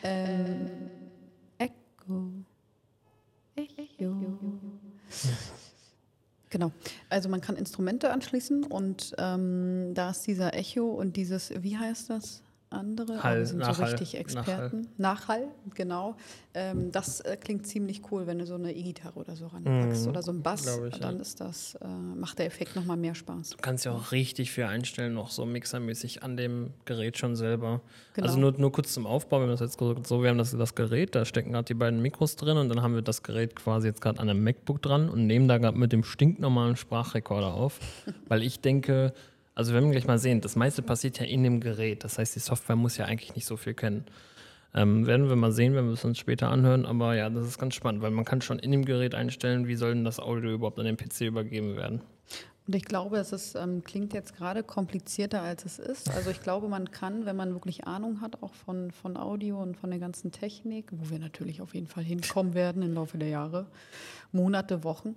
Ähm, 0.03 0.71
Echo. 1.59 2.33
Echo. 3.55 4.17
Genau. 6.49 6.73
Also 7.11 7.29
man 7.29 7.43
kann 7.43 7.57
Instrumente 7.57 8.11
anschließen 8.11 8.65
und 8.65 9.15
ähm, 9.19 9.93
da 9.93 10.09
ist 10.09 10.27
dieser 10.27 10.55
Echo 10.55 10.87
und 10.87 11.17
dieses, 11.17 11.63
wie 11.63 11.77
heißt 11.77 12.09
das? 12.09 12.43
Andere, 12.71 13.23
Hall, 13.23 13.45
sind 13.45 13.59
Nachhall, 13.59 13.75
so 13.75 13.83
richtig 13.83 14.17
Experten. 14.17 14.87
Nachhall, 14.97 15.41
Nachhall 15.41 15.49
genau. 15.75 16.17
Ähm, 16.55 16.91
das 16.91 17.21
äh, 17.21 17.37
klingt 17.37 17.67
ziemlich 17.67 18.03
cool, 18.11 18.27
wenn 18.27 18.39
du 18.39 18.47
so 18.47 18.55
eine 18.55 18.73
E-Gitarre 18.73 19.19
oder 19.19 19.37
so 19.37 19.49
ranpackst 19.49 20.03
mhm, 20.05 20.09
oder 20.09 20.23
so 20.23 20.33
ein 20.33 20.43
Bass, 20.43 20.67
ich, 20.89 20.99
dann 20.99 21.17
ja. 21.17 21.21
ist 21.21 21.41
das, 21.41 21.77
äh, 21.77 21.87
macht 21.87 22.39
der 22.39 22.47
Effekt 22.47 22.75
nochmal 22.77 22.97
mehr 22.97 23.15
Spaß. 23.15 23.51
Du 23.51 23.57
kannst 23.61 23.85
ja 23.85 23.93
auch 23.93 24.13
richtig 24.13 24.51
viel 24.51 24.65
einstellen, 24.65 25.15
noch 25.15 25.31
so 25.31 25.45
mixermäßig 25.47 26.23
an 26.23 26.37
dem 26.37 26.71
Gerät 26.85 27.19
schon 27.19 27.37
selber. 27.37 27.81
Genau. 28.15 28.27
Also 28.27 28.39
nur, 28.39 28.53
nur 28.53 28.73
kurz 28.73 28.93
zum 28.93 29.07
Aufbau, 29.07 29.39
wir 29.39 29.43
haben 29.43 29.51
das 29.51 29.61
jetzt 29.61 29.79
so, 29.79 30.23
wir 30.23 30.31
haben 30.31 30.39
das, 30.39 30.57
das 30.57 30.75
Gerät, 30.75 31.15
da 31.15 31.25
stecken 31.25 31.53
gerade 31.53 31.67
die 31.67 31.75
beiden 31.75 32.01
Mikros 32.03 32.37
drin 32.37 32.57
und 32.57 32.69
dann 32.69 32.83
haben 32.83 32.95
wir 32.95 33.03
das 33.03 33.23
Gerät 33.23 33.55
quasi 33.55 33.89
jetzt 33.89 34.01
gerade 34.01 34.21
an 34.21 34.29
einem 34.29 34.43
MacBook 34.43 34.83
dran 34.83 35.09
und 35.09 35.27
nehmen 35.27 35.47
da 35.49 35.59
gerade 35.59 35.79
mit 35.79 35.93
dem 35.93 36.05
stinknormalen 36.05 36.77
Sprachrekorder 36.77 37.55
auf, 37.55 37.79
weil 38.29 38.43
ich 38.43 38.61
denke, 38.61 39.13
also 39.61 39.75
wir 39.75 39.91
gleich 39.91 40.07
mal 40.07 40.19
sehen, 40.19 40.41
das 40.41 40.57
meiste 40.57 40.81
passiert 40.81 41.19
ja 41.19 41.27
in 41.27 41.43
dem 41.43 41.61
Gerät. 41.61 42.03
Das 42.03 42.17
heißt, 42.17 42.35
die 42.35 42.41
Software 42.41 42.77
muss 42.77 42.97
ja 42.97 43.05
eigentlich 43.05 43.35
nicht 43.35 43.45
so 43.47 43.59
viel 43.59 43.75
kennen. 43.75 44.07
Ähm, 44.73 45.07
werden 45.07 45.29
wir 45.29 45.37
mal 45.37 45.53
sehen, 45.53 45.75
wenn 45.75 45.85
wir 45.85 45.93
es 45.93 46.03
uns 46.03 46.17
später 46.17 46.49
anhören. 46.49 46.87
Aber 46.87 47.15
ja, 47.15 47.29
das 47.29 47.47
ist 47.47 47.59
ganz 47.59 47.75
spannend, 47.75 48.01
weil 48.01 48.11
man 48.11 48.25
kann 48.25 48.41
schon 48.41 48.59
in 48.59 48.71
dem 48.71 48.87
Gerät 48.87 49.15
einstellen, 49.15 49.69
wie 49.69 49.77
soll 49.77 49.93
denn 49.93 50.05
das 50.05 50.19
Audio 50.19 50.51
überhaupt 50.53 50.79
an 50.79 50.87
den 50.87 50.97
PC 50.97 51.27
übergeben 51.27 51.77
werden. 51.77 52.01
Und 52.67 52.75
ich 52.75 52.87
glaube, 52.87 53.19
es 53.19 53.33
ist, 53.33 53.55
ähm, 53.55 53.85
klingt 53.85 54.15
jetzt 54.15 54.35
gerade 54.35 54.63
komplizierter, 54.63 55.43
als 55.43 55.67
es 55.67 55.79
ist. 55.79 56.09
Also 56.09 56.31
ich 56.31 56.41
glaube, 56.41 56.69
man 56.69 56.91
kann, 56.91 57.27
wenn 57.27 57.37
man 57.37 57.53
wirklich 57.53 57.87
Ahnung 57.87 58.23
hat, 58.23 58.43
auch 58.43 58.55
von, 58.55 58.93
von 58.93 59.19
Audio 59.19 59.61
und 59.61 59.77
von 59.77 59.91
der 59.91 59.99
ganzen 59.99 60.33
Technik, 60.33 60.91
wo 60.91 61.11
wir 61.11 61.19
natürlich 61.19 61.61
auf 61.61 61.75
jeden 61.75 61.87
Fall 61.87 62.05
hinkommen 62.05 62.55
werden 62.55 62.81
im 62.81 62.95
Laufe 62.95 63.19
der 63.19 63.29
Jahre, 63.29 63.67
Monate, 64.33 64.85
Wochen. 64.85 65.17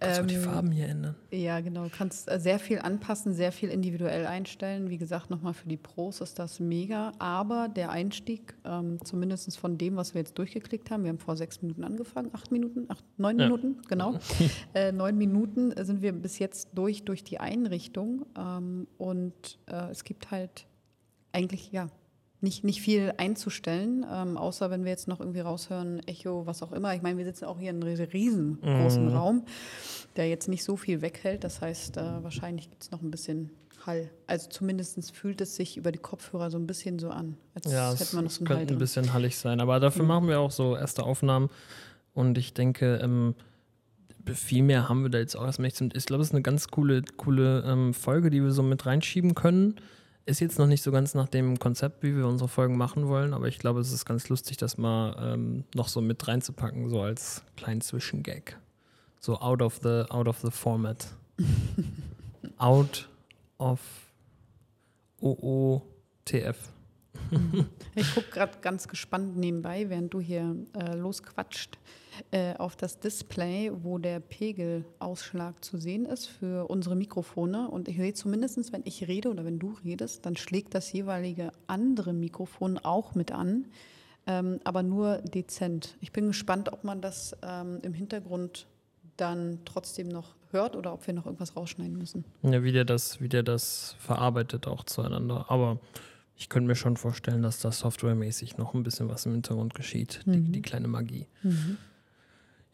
Kannst 0.00 0.20
ähm, 0.20 0.26
du 0.26 0.34
die 0.34 0.40
Farben 0.40 0.70
hier 0.70 0.88
ändern? 0.88 1.14
Ja, 1.30 1.60
genau. 1.60 1.84
Du 1.84 1.90
kannst 1.90 2.30
äh, 2.30 2.38
sehr 2.40 2.58
viel 2.58 2.78
anpassen, 2.78 3.32
sehr 3.32 3.52
viel 3.52 3.68
individuell 3.68 4.26
einstellen. 4.26 4.90
Wie 4.90 4.98
gesagt, 4.98 5.30
nochmal 5.30 5.54
für 5.54 5.68
die 5.68 5.76
Pros 5.76 6.20
ist 6.20 6.38
das 6.38 6.60
mega. 6.60 7.12
Aber 7.18 7.68
der 7.68 7.90
Einstieg, 7.90 8.54
ähm, 8.64 8.98
zumindest 9.04 9.58
von 9.58 9.78
dem, 9.78 9.96
was 9.96 10.14
wir 10.14 10.20
jetzt 10.20 10.38
durchgeklickt 10.38 10.90
haben, 10.90 11.04
wir 11.04 11.10
haben 11.10 11.18
vor 11.18 11.36
sechs 11.36 11.62
Minuten 11.62 11.84
angefangen, 11.84 12.30
acht 12.32 12.50
Minuten, 12.52 12.86
acht, 12.88 13.04
neun 13.16 13.38
ja. 13.38 13.46
Minuten, 13.46 13.82
genau. 13.88 14.18
äh, 14.74 14.92
neun 14.92 15.16
Minuten 15.16 15.72
sind 15.84 16.02
wir 16.02 16.12
bis 16.12 16.38
jetzt 16.38 16.70
durch, 16.74 17.04
durch 17.04 17.24
die 17.24 17.40
Einrichtung. 17.40 18.26
Ähm, 18.36 18.86
und 18.98 19.58
äh, 19.66 19.90
es 19.90 20.04
gibt 20.04 20.30
halt 20.30 20.66
eigentlich, 21.32 21.72
ja, 21.72 21.88
nicht, 22.40 22.62
nicht 22.62 22.80
viel 22.80 23.12
einzustellen, 23.16 24.06
ähm, 24.10 24.36
außer 24.36 24.70
wenn 24.70 24.84
wir 24.84 24.90
jetzt 24.90 25.08
noch 25.08 25.20
irgendwie 25.20 25.40
raushören, 25.40 26.00
Echo, 26.06 26.46
was 26.46 26.62
auch 26.62 26.72
immer. 26.72 26.94
Ich 26.94 27.02
meine, 27.02 27.18
wir 27.18 27.24
sitzen 27.24 27.46
auch 27.46 27.58
hier 27.58 27.70
in 27.70 27.82
einem 27.82 27.96
riesengroßen 27.96 29.06
mm. 29.06 29.16
Raum, 29.16 29.44
der 30.16 30.28
jetzt 30.28 30.48
nicht 30.48 30.62
so 30.62 30.76
viel 30.76 31.02
weghält. 31.02 31.42
Das 31.42 31.60
heißt, 31.60 31.96
äh, 31.96 32.22
wahrscheinlich 32.22 32.70
gibt 32.70 32.82
es 32.82 32.90
noch 32.92 33.02
ein 33.02 33.10
bisschen 33.10 33.50
Hall. 33.86 34.08
Also 34.26 34.48
zumindest 34.48 35.14
fühlt 35.16 35.40
es 35.40 35.56
sich 35.56 35.76
über 35.76 35.90
die 35.90 35.98
Kopfhörer 35.98 36.50
so 36.50 36.58
ein 36.58 36.66
bisschen 36.66 36.98
so 36.98 37.10
an, 37.10 37.36
als 37.54 37.72
ja, 37.72 37.92
hätte 37.92 38.14
man 38.14 38.24
noch 38.24 38.30
so 38.30 38.40
einen 38.40 38.46
könnte 38.46 38.74
ein 38.74 38.78
bisschen 38.78 39.12
hallig 39.12 39.36
sein. 39.36 39.60
Aber 39.60 39.80
dafür 39.80 40.02
mhm. 40.02 40.08
machen 40.08 40.28
wir 40.28 40.38
auch 40.38 40.52
so 40.52 40.76
erste 40.76 41.02
Aufnahmen. 41.02 41.50
Und 42.14 42.38
ich 42.38 42.54
denke, 42.54 43.00
ähm, 43.02 43.34
viel 44.26 44.62
mehr 44.62 44.88
haben 44.88 45.02
wir 45.02 45.10
da 45.10 45.18
jetzt 45.18 45.36
auch 45.36 45.44
erstmal 45.44 45.66
nicht. 45.66 45.80
Ich 45.80 46.06
glaube, 46.06 46.22
es 46.22 46.28
ist 46.28 46.34
eine 46.34 46.42
ganz 46.42 46.68
coole, 46.68 47.02
coole 47.16 47.64
ähm, 47.66 47.94
Folge, 47.94 48.30
die 48.30 48.42
wir 48.42 48.52
so 48.52 48.62
mit 48.62 48.86
reinschieben 48.86 49.34
können. 49.34 49.76
Ist 50.28 50.40
jetzt 50.40 50.58
noch 50.58 50.66
nicht 50.66 50.82
so 50.82 50.92
ganz 50.92 51.14
nach 51.14 51.26
dem 51.26 51.58
Konzept, 51.58 52.02
wie 52.02 52.14
wir 52.14 52.26
unsere 52.26 52.48
Folgen 52.48 52.76
machen 52.76 53.08
wollen, 53.08 53.32
aber 53.32 53.48
ich 53.48 53.58
glaube, 53.58 53.80
es 53.80 53.92
ist 53.92 54.04
ganz 54.04 54.28
lustig, 54.28 54.58
das 54.58 54.76
mal 54.76 55.16
ähm, 55.18 55.64
noch 55.74 55.88
so 55.88 56.02
mit 56.02 56.28
reinzupacken, 56.28 56.90
so 56.90 57.00
als 57.00 57.42
kleinen 57.56 57.80
Zwischengag. 57.80 58.58
So 59.20 59.40
out 59.40 59.62
of 59.62 59.80
the, 59.82 60.04
out 60.10 60.28
of 60.28 60.38
the 60.40 60.50
format. 60.50 61.06
out 62.58 63.08
of 63.56 63.80
OOTF. 65.22 66.58
Ich 67.94 68.14
gucke 68.14 68.30
gerade 68.30 68.58
ganz 68.60 68.88
gespannt 68.88 69.36
nebenbei, 69.36 69.88
während 69.88 70.12
du 70.14 70.20
hier 70.20 70.56
äh, 70.78 70.94
losquatscht 70.94 71.78
äh, 72.30 72.54
auf 72.56 72.76
das 72.76 72.98
Display, 72.98 73.70
wo 73.82 73.98
der 73.98 74.20
Pegelausschlag 74.20 75.64
zu 75.64 75.78
sehen 75.78 76.04
ist 76.04 76.26
für 76.26 76.68
unsere 76.68 76.96
Mikrofone. 76.96 77.68
Und 77.68 77.88
ich 77.88 77.96
sehe 77.96 78.14
zumindest, 78.14 78.72
wenn 78.72 78.82
ich 78.84 79.06
rede 79.08 79.30
oder 79.30 79.44
wenn 79.44 79.58
du 79.58 79.76
redest, 79.84 80.26
dann 80.26 80.36
schlägt 80.36 80.74
das 80.74 80.92
jeweilige 80.92 81.52
andere 81.66 82.12
Mikrofon 82.12 82.78
auch 82.78 83.14
mit 83.14 83.32
an, 83.32 83.66
ähm, 84.26 84.60
aber 84.64 84.82
nur 84.82 85.18
dezent. 85.18 85.96
Ich 86.00 86.12
bin 86.12 86.28
gespannt, 86.28 86.72
ob 86.72 86.84
man 86.84 87.00
das 87.00 87.36
ähm, 87.42 87.78
im 87.82 87.94
Hintergrund 87.94 88.66
dann 89.16 89.60
trotzdem 89.64 90.08
noch 90.08 90.34
hört 90.50 90.76
oder 90.76 90.92
ob 90.92 91.06
wir 91.06 91.14
noch 91.14 91.26
irgendwas 91.26 91.56
rausschneiden 91.56 91.96
müssen. 91.96 92.24
Ja, 92.42 92.62
wie 92.62 92.72
der 92.72 92.84
das, 92.84 93.20
wie 93.20 93.28
der 93.28 93.42
das 93.42 93.96
verarbeitet 93.98 94.66
auch 94.66 94.84
zueinander. 94.84 95.46
Aber 95.48 95.78
ich 96.38 96.48
könnte 96.48 96.68
mir 96.68 96.76
schon 96.76 96.96
vorstellen, 96.96 97.42
dass 97.42 97.58
da 97.60 97.70
softwaremäßig 97.72 98.56
noch 98.56 98.72
ein 98.74 98.82
bisschen 98.84 99.08
was 99.08 99.26
im 99.26 99.32
Hintergrund 99.32 99.74
geschieht. 99.74 100.20
Die, 100.24 100.38
Mhm. 100.38 100.52
die 100.52 100.62
kleine 100.62 100.88
Magie. 100.88 101.26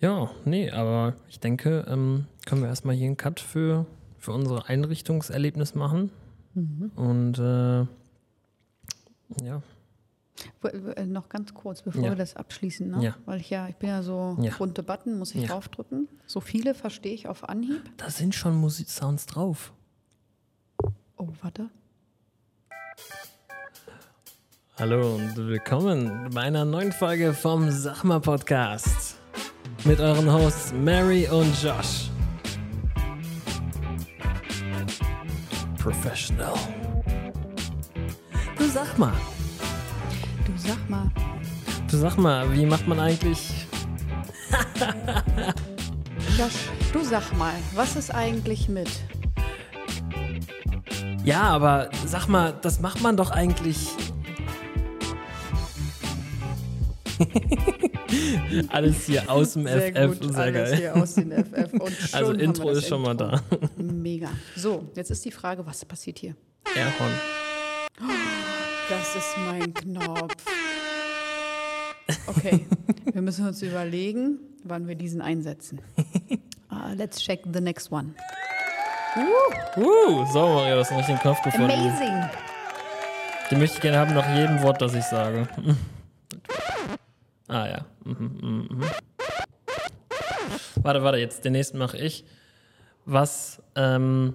Ja, 0.01 0.31
nee, 0.45 0.71
aber 0.71 1.15
ich 1.29 1.41
denke, 1.41 1.85
ähm, 1.89 2.27
können 2.47 2.61
wir 2.61 2.69
erstmal 2.69 2.95
hier 2.95 3.07
einen 3.07 3.17
Cut 3.17 3.41
für, 3.41 3.87
für 4.19 4.33
unser 4.33 4.69
Einrichtungserlebnis 4.69 5.75
machen. 5.75 6.11
Mhm. 6.55 6.93
Und 6.95 7.39
äh, 7.39 7.87
ja, 9.45 9.63
äh, 10.97 11.07
Noch 11.07 11.29
ganz 11.29 11.55
kurz, 11.55 11.81
bevor 11.83 12.03
Ja. 12.05 12.11
wir 12.11 12.17
das 12.17 12.37
abschließen, 12.37 12.91
ne? 12.91 13.03
Ja. 13.03 13.17
weil 13.25 13.41
ich 13.41 13.49
ja, 13.51 13.69
ich 13.69 13.77
bin 13.77 13.89
ja 13.89 14.03
so 14.03 14.37
Ja. 14.41 14.53
bunte 14.59 14.83
Button, 14.83 15.19
muss 15.19 15.35
ich 15.35 15.43
Ja. 15.43 15.49
draufdrücken. 15.49 16.07
So 16.27 16.41
viele 16.41 16.75
verstehe 16.75 17.15
ich 17.15 17.29
auf 17.29 17.49
Anhieb. 17.49 17.83
da 17.97 18.11
sind 18.11 18.35
schon 18.35 18.57
Musiksounds 18.57 19.27
drauf. 19.27 19.73
Oh, 21.17 21.29
warte. 21.41 21.71
Hallo 24.79 25.15
und 25.15 25.37
willkommen 25.37 26.29
bei 26.35 26.43
einer 26.43 26.65
neuen 26.65 26.91
Folge 26.93 27.33
vom 27.33 27.71
Sachma 27.71 28.19
Podcast 28.19 29.17
mit 29.85 30.01
euren 30.01 30.31
Hosts 30.33 30.73
Mary 30.73 31.29
und 31.29 31.51
Josh. 31.63 32.11
Professional. 35.79 36.55
Du 38.59 38.65
sag 38.67 38.99
mal, 38.99 39.13
Du 40.47 40.53
sag 40.57 40.91
mal, 40.91 41.11
du 41.91 41.97
sag 41.97 42.17
mal, 42.17 42.53
wie 42.53 42.67
macht 42.67 42.87
man 42.89 42.99
eigentlich? 43.01 43.67
Josh, 46.39 46.69
du 46.93 47.05
sag 47.05 47.33
mal, 47.37 47.53
was 47.75 47.97
ist 47.97 48.13
eigentlich 48.15 48.69
mit? 48.69 48.91
Ja, 51.25 51.43
aber 51.43 51.91
sag 52.07 52.29
mal, 52.29 52.55
das 52.61 52.81
macht 52.81 53.01
man 53.03 53.17
doch 53.17 53.31
eigentlich. 53.31 53.89
Alles 58.69 59.07
hier 59.07 59.31
aus 59.31 59.55
dem 59.55 59.67
FF, 59.67 59.73
sehr 59.73 59.97
alles 59.97 60.55
geil. 60.55 60.77
hier 60.77 60.97
aus 60.97 61.15
den 61.15 61.33
FF. 61.45 62.13
Also 62.13 62.33
Intro 62.33 62.69
das 62.69 62.79
ist 62.79 62.89
schon 62.89 63.03
mal 63.03 63.13
Intro. 63.13 63.29
da. 63.29 63.43
Mega. 63.83 64.29
So, 64.57 64.89
jetzt 64.95 65.11
ist 65.11 65.25
die 65.25 65.31
Frage, 65.31 65.67
was 65.67 65.85
passiert 65.85 66.19
hier? 66.19 66.35
Airhorn. 66.77 67.13
Das 68.89 69.17
ist 69.17 69.35
mein 69.47 69.73
Knopf. 69.75 70.35
Okay, 72.27 72.67
wir 73.13 73.23
müssen 73.23 73.47
uns 73.47 73.63
überlegen, 73.63 74.39
wann 74.63 74.87
wir 74.87 74.95
diesen 74.95 75.23
einsetzen. 75.23 75.81
Ah, 76.69 76.93
let's 76.95 77.19
check 77.23 77.41
the 77.53 77.61
next 77.61 77.91
one. 77.91 78.15
Uh, 79.77 80.27
so, 80.33 80.41
Maria, 80.49 80.75
du 80.75 80.81
hast 80.81 80.91
einen 80.91 80.99
richtigen 80.99 81.19
Knopf 81.21 81.41
gefunden. 81.43 81.71
Amazing. 81.71 82.29
Den 83.51 83.59
möchte 83.59 83.77
ich 83.77 83.83
gerne 83.83 83.99
haben 83.99 84.15
nach 84.15 84.35
jedem 84.35 84.63
Wort, 84.63 84.83
das 84.83 84.95
ich 84.95 85.05
sage. 85.05 85.49
Ah 87.55 87.69
ja. 87.69 87.87
Mhm, 88.05 88.39
mhm, 88.41 88.69
mhm. 88.71 88.85
Warte, 90.83 91.03
warte, 91.03 91.19
jetzt 91.19 91.45
den 91.45 91.53
nächsten 91.53 91.79
mache 91.79 91.97
ich. 91.97 92.25
Was, 93.07 93.63
ähm, 93.77 94.35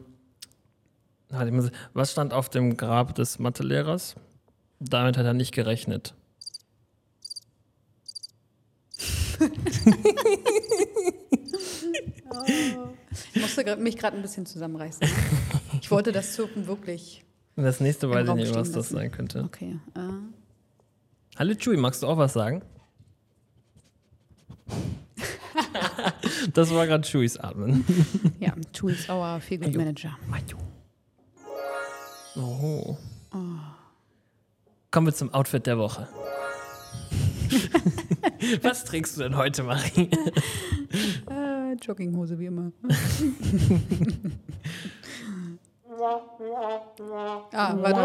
was 1.94 2.12
stand 2.12 2.34
auf 2.34 2.50
dem 2.50 2.78
Grab 2.78 3.16
des 3.16 3.40
Mathelehrers? 3.40 4.16
Damit 4.80 5.18
hat 5.18 5.26
er 5.26 5.34
nicht 5.34 5.54
gerechnet. 5.54 6.14
Ich 13.34 13.42
musste 13.42 13.76
mich 13.78 13.98
gerade 13.98 14.16
ein 14.18 14.22
bisschen 14.22 14.46
zusammenreißen. 14.46 15.08
Ich 15.82 15.92
wollte 15.92 16.12
das 16.12 16.34
Zirpen 16.34 16.68
wirklich. 16.68 17.24
Das 17.56 17.80
nächste 17.80 18.10
weiß 18.10 18.28
ich 18.28 18.36
nicht, 18.36 18.56
was 18.56 18.72
das 18.72 18.90
sein 18.90 19.12
könnte. 19.12 19.44
Okay. 19.44 19.80
Äh, 19.96 20.00
Hallo 21.38 21.54
Chewie, 21.56 21.78
magst 21.78 22.04
du 22.04 22.08
auch 22.08 22.18
was 22.18 22.34
sagen? 22.34 22.62
das 26.54 26.74
war 26.74 26.88
gerade 26.88 27.08
Chewies 27.08 27.38
Atmen. 27.38 27.86
ja, 28.40 28.54
Chewie 28.74 28.94
ist 28.94 29.10
our 29.10 29.40
Feel 29.40 29.60
Good 29.60 29.76
Manager. 29.76 30.18
Oh. 32.36 32.98
Kommen 34.92 35.08
wir 35.08 35.14
zum 35.14 35.34
Outfit 35.34 35.66
der 35.68 35.78
Woche. 35.78 36.08
Was 38.62 38.86
trägst 38.86 39.18
du 39.18 39.24
denn 39.24 39.36
heute, 39.36 39.64
Marie? 39.64 40.10
Äh, 41.30 41.74
Jogginghose 41.82 42.40
wie 42.40 42.46
immer. 42.46 42.72
ah, 47.54 47.76
warte, 47.78 48.02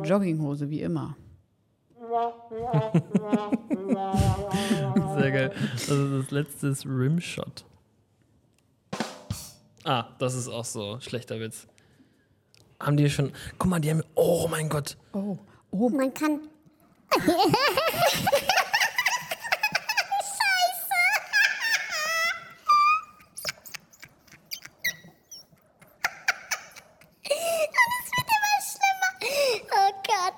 okay. 0.00 0.08
Jogginghose 0.08 0.68
wie 0.70 0.82
immer. 0.82 1.16
Sehr 5.18 5.30
geil. 5.32 5.52
Also 5.72 6.22
das 6.22 6.30
letzte 6.30 6.68
ist 6.68 6.86
Rimshot. 6.86 7.64
Ah, 9.84 10.06
das 10.18 10.34
ist 10.34 10.48
auch 10.48 10.64
so. 10.64 11.00
Schlechter 11.00 11.40
Witz. 11.40 11.66
Haben 12.80 12.96
die 12.96 13.10
schon. 13.10 13.32
Guck 13.58 13.70
mal, 13.70 13.80
die 13.80 13.90
haben. 13.90 14.04
Oh 14.14 14.46
mein 14.48 14.68
Gott. 14.68 14.96
Oh, 15.12 15.38
oh, 15.70 15.88
Man 15.88 16.12
kann. 16.14 16.40
Oh 29.70 29.92
Gott. 30.06 30.34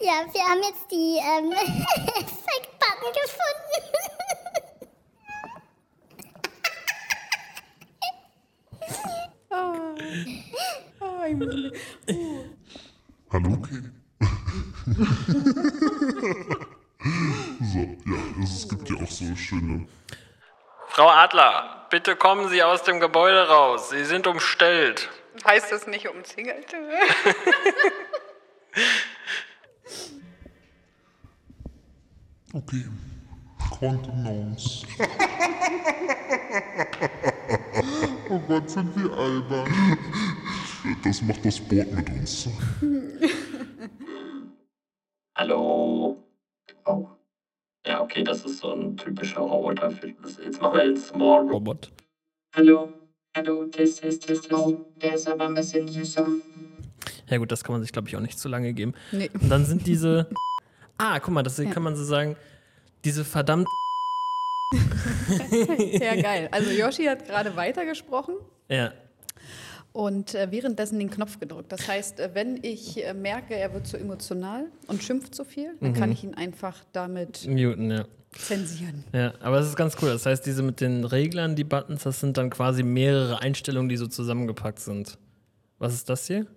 Ja, 0.00 0.24
wir 0.32 0.42
haben 0.42 0.62
jetzt 0.62 0.90
die 0.90 1.18
ähm, 1.18 1.52
Fake-Button 1.52 3.12
gefunden. 3.12 3.73
Muss- 11.38 11.72
Hallo, 13.32 13.52
okay. 13.54 13.82
so, 17.60 17.78
ja, 17.78 18.18
es, 18.42 18.50
es 18.58 18.68
gibt 18.68 18.88
ja 18.90 18.96
auch 18.96 19.10
so 19.10 19.34
schöne. 19.36 19.86
Frau 20.88 21.08
Adler, 21.08 21.86
bitte 21.90 22.16
kommen 22.16 22.48
Sie 22.48 22.62
aus 22.62 22.82
dem 22.84 23.00
Gebäude 23.00 23.48
raus. 23.48 23.90
Sie 23.90 24.04
sind 24.04 24.26
umstellt. 24.26 25.10
Heißt 25.44 25.72
das 25.72 25.86
nicht 25.86 26.08
umzingelt? 26.08 26.66
Okay. 32.52 32.84
Kontenance. 33.78 34.86
oh 38.30 38.38
Gott, 38.46 38.70
sind 38.70 38.94
wir 38.96 39.12
albern. 39.12 39.98
Das 41.02 41.22
macht 41.22 41.44
das 41.44 41.58
Boot 41.60 41.90
mit 41.92 42.10
uns. 42.10 42.48
Hallo. 45.36 46.22
Oh. 46.84 47.08
Ja, 47.86 48.02
okay, 48.02 48.22
das 48.22 48.44
ist 48.44 48.58
so 48.58 48.72
ein 48.72 48.96
typischer 48.96 49.40
Roboter. 49.40 49.90
Für 49.90 50.12
das. 50.12 50.38
Jetzt 50.38 50.60
machen 50.60 50.76
wir 50.76 50.88
jetzt 50.88 51.08
Small 51.08 51.48
Robot. 51.48 51.90
Hallo. 52.54 52.92
Hallo, 53.36 53.64
Test, 53.66 54.02
Test, 54.02 54.26
Test, 54.26 54.48
Test. 54.48 54.52
Oh, 54.52 54.86
der 54.96 55.14
ist 55.14 55.26
aber 55.26 55.46
ein 55.46 55.54
bisschen 55.54 55.88
süßer. 55.88 56.26
Ja, 57.28 57.38
gut, 57.38 57.50
das 57.50 57.64
kann 57.64 57.72
man 57.72 57.82
sich, 57.82 57.90
glaube 57.90 58.08
ich, 58.08 58.16
auch 58.16 58.20
nicht 58.20 58.38
zu 58.38 58.48
lange 58.48 58.72
geben. 58.74 58.94
Nee. 59.10 59.30
Und 59.40 59.48
dann 59.48 59.64
sind 59.64 59.86
diese. 59.86 60.28
Ah, 60.96 61.18
guck 61.18 61.34
mal, 61.34 61.42
das 61.42 61.56
kann 61.56 61.82
man 61.82 61.96
so 61.96 62.04
sagen. 62.04 62.36
Diese 63.04 63.24
verdammt. 63.24 63.66
Ja, 64.70 66.14
geil. 66.22 66.48
Also 66.52 66.70
Yoshi 66.70 67.06
hat 67.06 67.26
gerade 67.26 67.56
weitergesprochen 67.56 68.36
Ja. 68.68 68.92
Und 69.94 70.34
äh, 70.34 70.50
währenddessen 70.50 70.98
den 70.98 71.08
Knopf 71.08 71.38
gedrückt. 71.38 71.70
Das 71.70 71.86
heißt, 71.86 72.18
äh, 72.18 72.30
wenn 72.34 72.58
ich 72.62 73.02
äh, 73.02 73.14
merke, 73.14 73.54
er 73.54 73.72
wird 73.72 73.86
zu 73.86 73.96
emotional 73.96 74.66
und 74.88 75.02
schimpft 75.02 75.36
zu 75.36 75.44
viel, 75.44 75.76
dann 75.80 75.94
kann 75.94 76.10
ich 76.10 76.24
ihn 76.24 76.34
einfach 76.34 76.82
damit 76.92 77.46
Muten, 77.46 77.92
ja. 77.92 78.04
zensieren. 78.36 79.04
Ja, 79.12 79.34
aber 79.40 79.60
es 79.60 79.68
ist 79.68 79.76
ganz 79.76 79.96
cool. 80.02 80.08
Das 80.08 80.26
heißt, 80.26 80.44
diese 80.44 80.62
mit 80.62 80.80
den 80.80 81.04
Reglern, 81.04 81.54
die 81.54 81.62
Buttons, 81.62 82.02
das 82.02 82.18
sind 82.18 82.36
dann 82.36 82.50
quasi 82.50 82.82
mehrere 82.82 83.40
Einstellungen, 83.40 83.88
die 83.88 83.96
so 83.96 84.08
zusammengepackt 84.08 84.80
sind. 84.80 85.16
Was 85.78 85.94
ist 85.94 86.08
das 86.08 86.26
hier? 86.26 86.48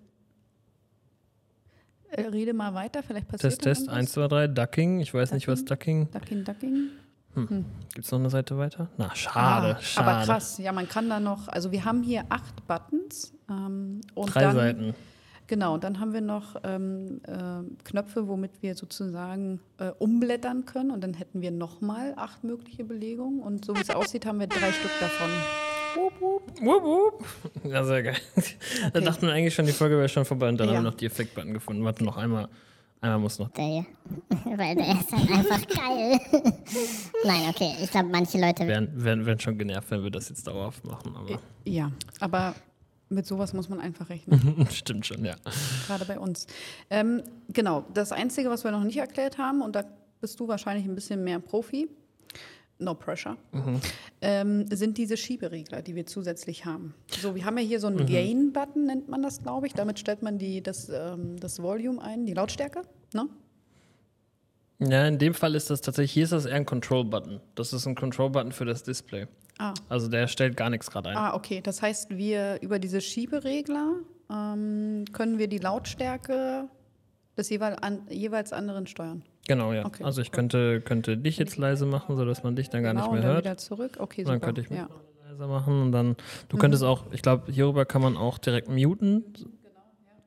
Rede 2.16 2.54
mal 2.54 2.74
weiter, 2.74 3.04
vielleicht 3.04 3.28
passiert 3.28 3.60
Test, 3.60 3.86
Test, 3.86 3.88
1, 3.88 4.12
2, 4.12 4.28
3, 4.28 4.46
Ducking. 4.48 4.98
Ich 4.98 5.14
weiß 5.14 5.30
nicht, 5.30 5.46
was 5.46 5.64
Ducking. 5.64 6.10
Ducking, 6.10 6.42
ducking. 6.42 6.90
Gibt 7.94 8.04
es 8.04 8.10
noch 8.10 8.18
eine 8.18 8.30
Seite 8.30 8.58
weiter? 8.58 8.88
Na, 8.96 9.14
schade, 9.14 9.76
Ah, 9.76 9.80
schade. 9.80 10.08
Aber 10.08 10.24
krass, 10.24 10.58
ja, 10.58 10.72
man 10.72 10.88
kann 10.88 11.08
da 11.08 11.20
noch, 11.20 11.46
also 11.46 11.70
wir 11.70 11.84
haben 11.84 12.02
hier 12.02 12.24
acht 12.30 12.66
Buttons. 13.08 13.32
Ähm, 13.50 14.00
und 14.14 14.34
Drei 14.34 14.40
dann, 14.42 14.56
Seiten. 14.56 14.94
Genau, 15.46 15.74
und 15.74 15.82
dann 15.84 15.98
haben 15.98 16.12
wir 16.12 16.20
noch 16.20 16.56
ähm, 16.62 17.20
äh, 17.26 17.82
Knöpfe, 17.84 18.28
womit 18.28 18.60
wir 18.60 18.74
sozusagen 18.74 19.60
äh, 19.78 19.90
umblättern 19.98 20.66
können. 20.66 20.90
Und 20.90 21.02
dann 21.02 21.14
hätten 21.14 21.40
wir 21.40 21.50
nochmal 21.50 22.12
acht 22.16 22.44
mögliche 22.44 22.84
Belegungen. 22.84 23.40
Und 23.40 23.64
so 23.64 23.74
wie 23.74 23.80
es 23.80 23.88
aussieht, 23.88 24.26
haben 24.26 24.40
wir 24.40 24.46
drei 24.46 24.70
Stück 24.72 24.90
davon. 25.00 25.30
Wupp, 26.60 26.82
wupp. 26.82 27.24
Ja, 27.64 27.82
sehr 27.82 28.02
geil. 28.02 28.16
Da 28.92 29.00
dachten 29.00 29.26
wir 29.26 29.32
eigentlich 29.32 29.54
schon, 29.54 29.64
die 29.64 29.72
Folge 29.72 29.96
wäre 29.96 30.08
schon 30.10 30.26
vorbei 30.26 30.50
und 30.50 30.58
dann 30.60 30.68
Ja. 30.68 30.76
haben 30.76 30.84
wir 30.84 30.90
noch 30.90 30.98
die 30.98 31.06
Effektbutton 31.06 31.54
gefunden. 31.54 31.82
Warte, 31.82 32.04
noch 32.04 32.18
einmal. 32.18 32.48
Einmal 33.00 33.18
muss 33.20 33.38
noch. 33.38 33.48
Der 33.52 33.64
hier. 33.64 33.86
Weil 34.56 34.74
der 34.76 34.92
ist 35.00 35.10
halt 35.12 35.30
einfach 35.30 35.66
geil. 35.66 36.18
Nein, 37.24 37.42
okay. 37.48 37.72
Ich 37.82 37.90
glaube, 37.90 38.08
manche 38.10 38.38
Leute. 38.38 38.66
Wären, 38.66 38.90
wären, 39.02 39.24
wären 39.24 39.40
schon 39.40 39.56
genervt, 39.56 39.90
wenn 39.92 40.02
wir 40.02 40.10
das 40.10 40.28
jetzt 40.28 40.46
dauerhaft 40.46 40.84
machen. 40.84 41.14
Aber 41.16 41.38
Ja, 41.64 41.90
aber 42.20 42.54
mit 43.08 43.26
sowas 43.26 43.52
muss 43.52 43.68
man 43.68 43.80
einfach 43.80 44.10
rechnen. 44.10 44.66
stimmt 44.70 45.06
schon, 45.06 45.24
ja. 45.24 45.34
gerade 45.86 46.04
bei 46.04 46.18
uns. 46.18 46.46
Ähm, 46.90 47.22
genau, 47.48 47.84
das 47.94 48.12
Einzige, 48.12 48.50
was 48.50 48.64
wir 48.64 48.70
noch 48.70 48.84
nicht 48.84 48.98
erklärt 48.98 49.38
haben, 49.38 49.62
und 49.62 49.74
da 49.76 49.84
bist 50.20 50.38
du 50.40 50.48
wahrscheinlich 50.48 50.86
ein 50.86 50.94
bisschen 50.94 51.24
mehr 51.24 51.38
Profi, 51.38 51.88
no 52.78 52.94
pressure, 52.94 53.36
ähm, 54.20 54.66
sind 54.70 54.98
diese 54.98 55.16
Schieberegler, 55.16 55.82
die 55.82 55.94
wir 55.94 56.06
zusätzlich 56.06 56.64
haben. 56.64 56.94
So, 57.20 57.34
wir 57.34 57.44
haben 57.44 57.58
ja 57.58 57.64
hier 57.64 57.80
so 57.80 57.88
einen 57.88 58.06
Gain-Button, 58.06 58.86
nennt 58.86 59.08
man 59.08 59.22
das, 59.22 59.42
glaube 59.42 59.66
ich. 59.66 59.74
Damit 59.74 59.98
stellt 59.98 60.22
man 60.22 60.38
die, 60.38 60.62
das, 60.62 60.88
ähm, 60.88 61.38
das 61.40 61.62
Volume 61.62 62.00
ein, 62.00 62.24
die 62.24 62.34
Lautstärke. 62.34 62.82
Ne? 63.12 63.28
Ja, 64.80 65.06
in 65.06 65.18
dem 65.18 65.34
Fall 65.34 65.54
ist 65.54 65.70
das 65.70 65.80
tatsächlich, 65.80 66.12
hier 66.12 66.24
ist 66.24 66.32
das 66.32 66.46
eher 66.46 66.54
ein 66.54 66.66
Control-Button. 66.66 67.40
Das 67.56 67.72
ist 67.72 67.86
ein 67.86 67.94
Control-Button 67.96 68.52
für 68.52 68.64
das 68.64 68.84
Display. 68.84 69.26
Ah. 69.58 69.74
Also 69.88 70.08
der 70.08 70.28
stellt 70.28 70.56
gar 70.56 70.70
nichts 70.70 70.90
gerade 70.90 71.08
ein. 71.10 71.16
ah, 71.16 71.34
okay. 71.34 71.60
Das 71.60 71.82
heißt, 71.82 72.16
wir 72.16 72.58
über 72.62 72.78
diese 72.78 73.00
Schieberegler 73.00 73.94
ähm, 74.30 75.04
können 75.12 75.38
wir 75.38 75.48
die 75.48 75.58
Lautstärke 75.58 76.68
des 77.36 77.50
jeweil 77.50 77.76
an, 77.80 78.02
jeweils 78.08 78.52
anderen 78.52 78.86
steuern. 78.86 79.24
Genau, 79.48 79.72
ja. 79.72 79.84
Okay, 79.84 80.04
also 80.04 80.20
ich 80.20 80.28
cool. 80.28 80.32
könnte, 80.34 80.80
könnte 80.82 81.16
dich 81.16 81.38
jetzt 81.38 81.56
leise 81.56 81.86
machen, 81.86 82.16
sodass 82.16 82.44
man 82.44 82.54
dich 82.54 82.68
dann 82.70 82.82
gar 82.84 82.92
genau, 82.92 83.04
nicht 83.06 83.10
und 83.10 83.14
mehr 83.18 83.22
dann 83.22 83.32
hört. 83.34 83.44
wieder 83.44 83.56
zurück. 83.56 83.96
Okay, 83.98 84.20
Und 84.20 84.26
super. 84.26 84.32
dann 84.38 84.40
könnte 84.42 84.60
ich 84.60 84.70
mich 84.70 84.78
ja. 84.78 84.84
noch 84.88 85.00
leiser 85.28 85.46
machen 85.48 85.82
und 85.82 85.92
dann, 85.92 86.16
du 86.50 86.56
könntest 86.56 86.84
auch, 86.84 87.04
ich 87.12 87.22
glaube, 87.22 87.50
hierüber 87.50 87.84
kann 87.84 88.02
man 88.02 88.16
auch 88.16 88.38
direkt 88.38 88.68
muten. 88.68 89.24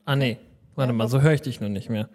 Ah, 0.05 0.15
nee. 0.17 0.39
Warte 0.75 0.91
Ja, 0.91 0.97
mal, 0.97 1.07
so 1.07 1.21
höre 1.21 1.33
ich 1.33 1.41
dich 1.41 1.61
nur 1.61 1.69
nicht 1.69 1.89
mehr. 1.89 2.09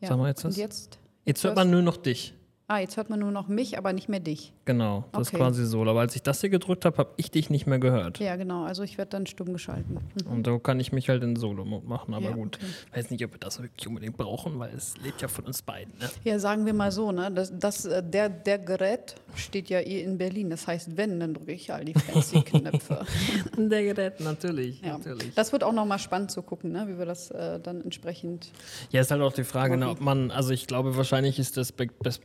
Ja. 0.00 0.08
Sag 0.08 0.18
mal 0.18 0.28
jetzt 0.28 0.44
Und 0.44 0.52
was. 0.52 0.56
jetzt? 0.56 0.98
Jetzt 1.28 1.44
hört 1.44 1.56
man 1.56 1.70
nur 1.70 1.82
noch 1.82 1.98
dich. 1.98 2.32
Ah, 2.70 2.80
jetzt 2.80 2.98
hört 2.98 3.08
man 3.08 3.18
nur 3.18 3.30
noch 3.30 3.48
mich, 3.48 3.78
aber 3.78 3.94
nicht 3.94 4.10
mehr 4.10 4.20
dich. 4.20 4.52
Genau, 4.66 5.04
das 5.12 5.22
ist 5.22 5.28
Okay. 5.28 5.38
quasi 5.38 5.64
so. 5.64 5.80
Aber 5.84 6.00
als 6.00 6.14
ich 6.14 6.22
das 6.22 6.42
hier 6.42 6.50
gedrückt 6.50 6.84
habe, 6.84 6.98
habe 6.98 7.10
ich 7.16 7.30
dich 7.30 7.48
nicht 7.48 7.66
mehr 7.66 7.78
gehört. 7.78 8.18
Ja, 8.18 8.36
genau. 8.36 8.64
Also 8.64 8.82
ich 8.82 8.98
werde 8.98 9.08
dann 9.12 9.26
stumm 9.26 9.54
geschalten. 9.54 9.96
Mhm. 10.26 10.30
Und 10.30 10.46
so 10.46 10.58
kann 10.58 10.78
ich 10.78 10.92
mich 10.92 11.08
halt 11.08 11.22
in 11.22 11.34
Solo-Mode 11.34 11.86
machen, 11.86 12.12
aber 12.12 12.26
Ja, 12.26 12.32
gut. 12.32 12.58
okay. 12.62 12.66
Weiß 12.98 13.10
nicht, 13.10 13.24
ob 13.24 13.32
wir 13.32 13.38
das 13.38 13.62
wirklich 13.62 13.88
unbedingt 13.88 14.18
brauchen, 14.18 14.58
weil 14.58 14.74
es 14.76 14.94
lebt 15.02 15.22
ja 15.22 15.28
von 15.28 15.46
uns 15.46 15.62
beiden. 15.62 15.94
Ne? 15.98 16.10
Ja, 16.24 16.38
sagen 16.38 16.66
wir 16.66 16.74
mal 16.74 16.92
so, 16.92 17.10
ne? 17.10 17.30
Das, 17.32 17.50
das, 17.58 17.86
äh, 17.86 18.02
der, 18.02 18.28
der 18.28 18.58
Gerät 18.58 19.14
steht 19.34 19.70
ja 19.70 19.80
eh 19.80 20.02
in 20.02 20.18
Berlin. 20.18 20.50
Das 20.50 20.66
heißt, 20.66 20.94
wenn, 20.98 21.18
dann 21.20 21.32
drücke 21.32 21.52
ich 21.52 21.72
all 21.72 21.86
die 21.86 21.94
fancy 21.94 22.42
Knöpfe. 22.44 23.06
Der 23.56 23.82
Gerät, 23.82 24.20
natürlich, 24.20 24.82
Ja. 24.82 24.98
natürlich. 24.98 25.34
Das 25.34 25.52
wird 25.52 25.64
auch 25.64 25.72
nochmal 25.72 25.98
spannend 25.98 26.30
zu 26.30 26.42
gucken, 26.42 26.72
ne? 26.72 26.84
wie 26.86 26.98
wir 26.98 27.06
das 27.06 27.30
äh, 27.30 27.58
dann 27.60 27.80
entsprechend. 27.80 28.48
Ja, 28.90 29.00
ist 29.00 29.10
halt 29.10 29.22
auch 29.22 29.32
die 29.32 29.44
Frage, 29.44 29.78
ne, 29.78 29.88
ob 29.88 30.00
man, 30.02 30.30
also 30.30 30.50
ich 30.52 30.66
glaube, 30.66 30.96
wahrscheinlich 30.98 31.38
ist 31.38 31.56
das, 31.56 31.72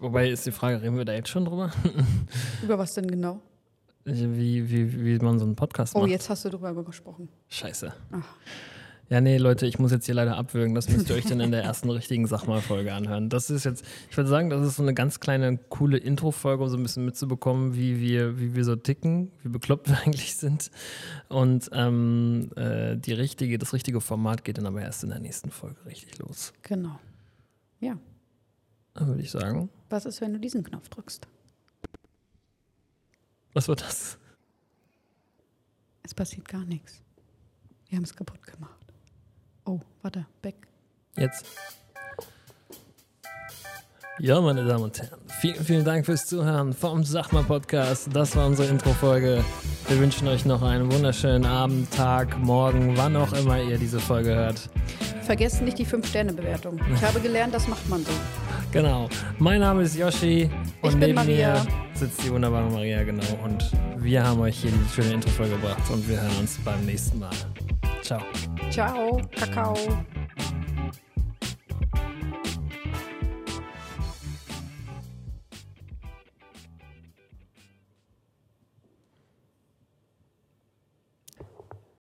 wobei 0.02 0.33
ist 0.34 0.46
die 0.46 0.52
Frage, 0.52 0.82
reden 0.82 0.98
wir 0.98 1.06
da 1.06 1.14
jetzt 1.14 1.30
schon 1.30 1.46
drüber? 1.46 1.72
Über 2.64 2.78
was 2.78 2.94
denn 2.94 3.08
genau? 3.08 3.40
Wie, 4.06 4.70
wie, 4.70 5.06
wie 5.06 5.18
man 5.20 5.40
so 5.40 5.46
einen 5.46 5.56
Podcast 5.56 5.96
Oh, 5.96 6.00
macht. 6.02 6.10
jetzt 6.10 6.30
hast 6.30 6.44
du 6.46 6.50
drüber 6.50 6.84
gesprochen. 6.84 7.30
Scheiße. 7.50 7.94
Ach. 8.12 8.26
Ja, 9.10 9.22
nee, 9.22 9.38
Leute, 9.38 9.68
ich 9.68 9.80
muss 9.80 9.92
jetzt 9.92 10.06
hier 10.08 10.16
leider 10.16 10.38
abwürgen. 10.38 10.74
Das 10.76 10.90
müsst 10.90 11.10
ihr 11.10 11.16
euch 11.16 11.26
dann 11.26 11.40
in 11.40 11.52
der 11.52 11.62
ersten 11.64 11.90
richtigen 11.90 12.26
Sachmal-Folge 12.26 12.94
anhören. 12.94 13.30
Das 13.30 13.50
ist 13.50 13.64
jetzt, 13.64 13.86
ich 14.10 14.18
würde 14.18 14.30
sagen, 14.30 14.50
das 14.50 14.66
ist 14.66 14.78
so 14.78 14.82
eine 14.82 14.94
ganz 14.94 15.20
kleine, 15.20 15.58
coole 15.70 15.98
Intro-Folge, 15.98 16.64
um 16.64 16.70
so 16.70 16.78
ein 16.78 16.84
bisschen 16.84 17.06
mitzubekommen, 17.06 17.76
wie 17.76 18.00
wir, 18.00 18.40
wie 18.40 18.56
wir 18.56 18.64
so 18.64 18.76
ticken, 18.76 19.32
wie 19.44 19.50
bekloppt 19.50 19.90
wir 19.90 20.00
eigentlich 20.06 20.36
sind. 20.36 20.72
Und 21.30 21.70
ähm, 21.74 22.50
äh, 22.56 22.96
die 22.98 23.14
richtige, 23.14 23.58
das 23.60 23.74
richtige 23.74 24.02
Format 24.02 24.44
geht 24.44 24.58
dann 24.58 24.66
aber 24.66 24.82
erst 24.82 25.04
in 25.04 25.10
der 25.10 25.20
nächsten 25.20 25.52
Folge 25.52 25.86
richtig 25.86 26.18
los. 26.18 26.54
Genau. 26.64 27.00
Ja. 27.82 27.98
Dann 28.94 29.08
würde 29.08 29.22
ich 29.22 29.32
sagen, 29.32 29.70
Was 29.90 30.06
ist, 30.06 30.22
wenn 30.22 30.34
du 30.34 30.40
diesen 30.40 30.64
Knopf 30.64 30.90
drückst? 30.90 31.28
was 33.56 33.68
war 33.68 33.76
das? 33.76 34.18
Es 36.02 36.14
passiert 36.16 36.48
gar 36.48 36.66
nichts. 36.66 37.02
Wir 37.88 37.98
haben 37.98 38.04
es 38.04 38.16
kaputt 38.16 38.42
gemacht. 38.48 38.80
Oh, 39.66 39.80
warte, 40.02 40.26
back. 40.42 40.56
Jetzt. 41.16 41.46
Ja, 44.20 44.42
meine 44.42 44.66
Damen 44.66 44.84
und 44.86 45.00
Herren, 45.00 45.20
vielen, 45.28 45.64
vielen 45.64 45.86
Dank 45.86 46.06
fürs 46.06 46.26
Zuhören 46.26 46.74
vom 46.74 47.04
Sachma 47.04 47.42
Podcast. 47.44 48.10
Das 48.14 48.36
war 48.36 48.48
unsere 48.48 48.68
Intro-Folge. 48.70 49.44
Wir 49.88 50.00
wünschen 50.00 50.28
euch 50.28 50.46
noch 50.46 50.62
einen 50.64 50.92
wunderschönen 50.92 51.46
Abend, 51.46 51.92
Tag, 51.92 52.38
Morgen, 52.40 52.98
wann 52.98 53.16
auch 53.16 53.34
immer 53.34 53.62
ihr 53.62 53.78
diese 53.78 54.00
Folge 54.00 54.34
hört. 54.36 54.70
Vergesst 55.24 55.62
nicht 55.62 55.78
die 55.78 55.86
5-Sterne-Bewertung. 55.86 56.80
Ich 56.94 57.02
habe 57.08 57.20
gelernt, 57.22 57.54
das 57.54 57.68
macht 57.68 57.88
man 57.90 58.04
so. 58.04 58.12
Genau. 58.74 59.08
Mein 59.38 59.60
Name 59.62 59.84
ist 59.84 59.96
Yoshi 59.96 60.50
und 60.82 60.98
neben 60.98 61.14
Maria. 61.14 61.54
mir 61.54 61.68
sitzt 61.94 62.24
die 62.24 62.32
wunderbare 62.32 62.68
Maria, 62.72 63.04
genau. 63.04 63.24
Und 63.44 63.72
wir 63.98 64.24
haben 64.24 64.40
euch 64.42 64.58
hier 64.62 64.72
die 64.72 64.90
schöne 64.96 65.14
Intro-Folge 65.14 65.56
gebracht 65.56 65.84
und 65.92 66.10
wir 66.10 66.20
hören 66.20 66.38
uns 66.40 66.58
beim 66.66 66.84
nächsten 66.84 67.20
Mal. 67.20 67.30
Ciao. 68.02 68.22
Ciao, 68.72 69.22
Kakao. 69.36 69.78